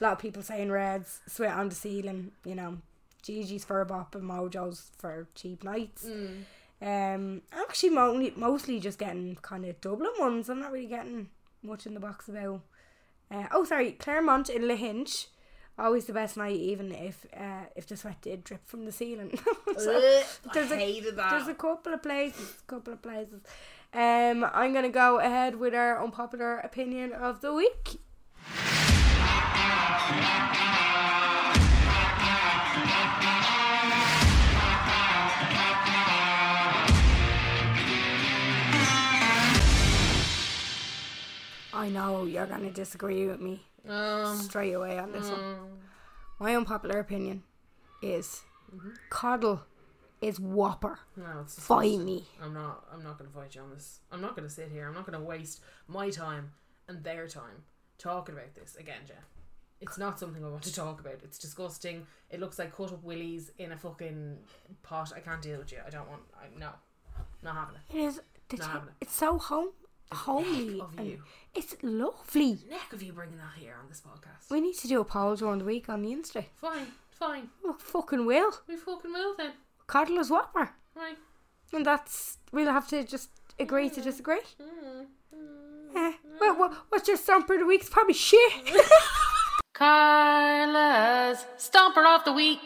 [0.00, 2.78] A lot of people saying reds, sweat on the ceiling, you know,
[3.22, 6.04] Gigi's for a bop and Mojo's for cheap nights.
[6.06, 6.44] Mm.
[6.82, 10.48] Um, I'm actually mostly, mostly just getting kind of Dublin ones.
[10.48, 11.28] I'm not really getting
[11.62, 12.62] much in the box about.
[13.30, 15.26] Uh, oh, sorry, Claremont in Lahinch.
[15.80, 19.30] Always the best night, even if uh, if the sweat did drip from the ceiling.
[19.78, 21.30] So, Ugh, there's I a- hated that.
[21.30, 23.40] there's a couple of places, couple of places.
[23.94, 27.98] Um, I'm gonna go ahead with our unpopular opinion of the week.
[41.72, 45.40] I know you're gonna disagree with me um, straight away on this one.
[45.40, 45.58] mm,
[46.38, 47.42] My unpopular opinion
[48.02, 48.42] is
[48.74, 48.90] Mm-hmm.
[49.10, 49.62] Coddle
[50.20, 51.00] is whopper.
[51.16, 52.24] no, it's Fight me.
[52.40, 52.84] I'm not.
[52.92, 53.98] I'm not going to fight you on this.
[54.12, 54.86] I'm not going to sit here.
[54.86, 56.52] I'm not going to waste my time
[56.86, 57.64] and their time
[57.98, 59.24] talking about this again, Jeff.
[59.80, 61.14] It's not something I want to talk about.
[61.24, 62.06] It's disgusting.
[62.30, 64.36] It looks like cut up willies in a fucking
[64.84, 65.10] pot.
[65.16, 65.78] I can't deal with you.
[65.84, 66.22] I don't want.
[66.40, 66.68] I no,
[67.42, 67.96] not having it.
[67.96, 68.20] It is.
[68.60, 68.94] Not having it.
[69.00, 69.70] it's so home,
[70.12, 70.80] homely.
[70.80, 71.22] of you.
[71.54, 72.58] It's lovely.
[72.68, 74.50] Neck of you bringing that here on this podcast.
[74.50, 76.44] We need to do a poll during the week on the Insta.
[76.56, 77.48] Fine, fine.
[77.64, 78.52] Oh, fucking will.
[78.68, 79.52] We fucking will then.
[79.86, 80.70] Coddle is whopper.
[80.94, 81.16] Right.
[81.72, 82.38] And that's.
[82.52, 83.94] We'll have to just agree Mm.
[83.94, 84.40] to disagree.
[85.96, 87.80] Eh, well, what, what's your stomper of the week?
[87.80, 88.52] It's probably shit.
[89.74, 92.58] Karla's Stomper of the Week.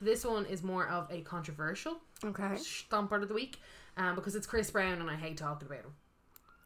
[0.00, 2.54] This one is more of a controversial okay.
[2.56, 3.58] Stomper of the Week
[3.96, 5.94] um, because it's Chris Brown and I hate talking about him.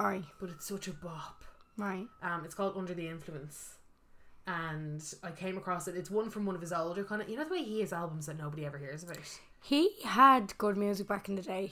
[0.00, 0.24] Alright.
[0.40, 1.44] But it's such a bop.
[1.76, 2.06] Right.
[2.22, 3.74] Um, it's called Under the Influence.
[4.46, 5.96] And I came across it.
[5.96, 7.92] It's one from one of his older kind of, you know, the way he has
[7.92, 9.18] albums that nobody ever hears about.
[9.62, 11.70] He had good music back in the day.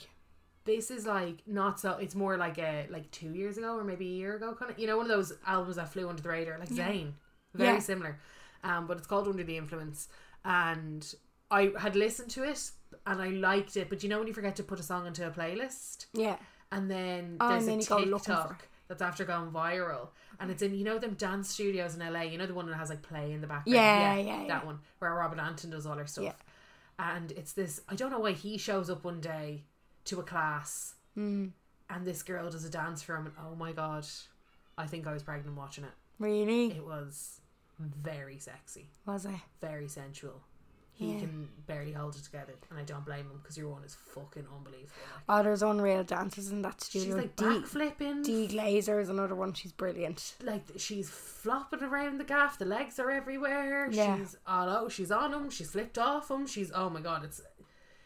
[0.63, 1.93] This is like not so.
[1.97, 4.79] It's more like a like two years ago or maybe a year ago, kind of.
[4.79, 7.13] You know, one of those albums that flew under the radar, like Zayn.
[7.53, 7.79] Very Yeah.
[7.79, 8.19] similar,
[8.63, 10.07] um, but it's called Under the Influence.
[10.45, 11.13] And
[11.49, 12.71] I had listened to it
[13.05, 15.27] and I liked it, but you know when you forget to put a song into
[15.27, 16.37] a playlist, Yeah.
[16.71, 19.51] And then Oh, there's and then a you go looking for TikTok that's after gone
[19.51, 20.09] viral,
[20.39, 22.21] and it's in you know them dance studios in LA.
[22.23, 23.75] You know the one that has like play in the background.
[23.75, 24.65] Yeah, yeah, yeah that yeah.
[24.65, 26.23] one where Robin Antin does all her stuff.
[26.23, 26.33] Yeah.
[26.99, 27.81] And it's this.
[27.89, 29.63] I don't know why he shows up one day
[30.05, 31.47] to a class, Hmm.
[31.89, 34.05] and this girl does a dance for him, and oh my god,
[34.77, 35.91] I think I was pregnant watching it.
[36.19, 36.67] Really?
[36.71, 37.39] It was
[37.79, 39.31] very sexy, Was it?
[39.59, 40.41] very sensual.
[41.01, 41.19] He Yeah.
[41.21, 44.45] can barely hold it together, and I don't blame him because your one is fucking
[44.55, 44.91] unbelievable.
[45.15, 47.07] Like, Oh, there's unreal dancers in that studio.
[47.07, 49.53] she's like D, backflipping, D Glazer is another one.
[49.53, 50.35] She's brilliant.
[50.43, 52.59] like she's flopping around the gaff.
[52.59, 53.89] The legs are everywhere.
[53.91, 54.17] Yeah.
[54.19, 54.91] She's all out.
[54.91, 55.49] She's on him.
[55.49, 56.45] She's flipped off him.
[56.45, 57.23] She's oh my god.
[57.23, 57.41] It's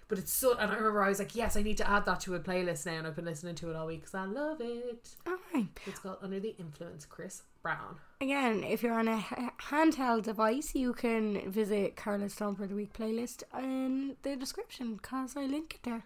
[0.08, 0.54] but it's so.
[0.58, 2.86] And I remember I was like, yes, I need to add that to a playlist
[2.86, 5.10] now, and I've been listening to it all week because I love it.
[5.28, 5.68] All right.
[5.86, 7.98] It's called Under the Influence, Chris Brown.
[8.22, 12.76] Again, if you're on a h- handheld device, you can visit Karla's Stomper of the
[12.76, 16.04] Week playlist in the description because I link it there.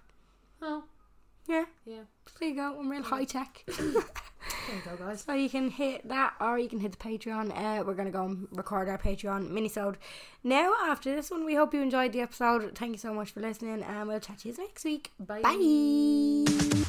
[0.62, 0.84] Oh
[1.48, 2.04] Yeah, yeah.
[2.40, 2.80] there you go.
[2.80, 3.66] I'm real high tech.
[4.68, 5.22] There you go, guys.
[5.22, 7.52] So you can hit that or you can hit the Patreon.
[7.52, 9.96] Uh, we're going to go and record our Patreon minisode.
[10.44, 12.74] Now, after this one, we hope you enjoyed the episode.
[12.76, 15.12] Thank you so much for listening and we'll chat to you next week.
[15.20, 15.42] Bye.
[15.42, 16.86] Bye.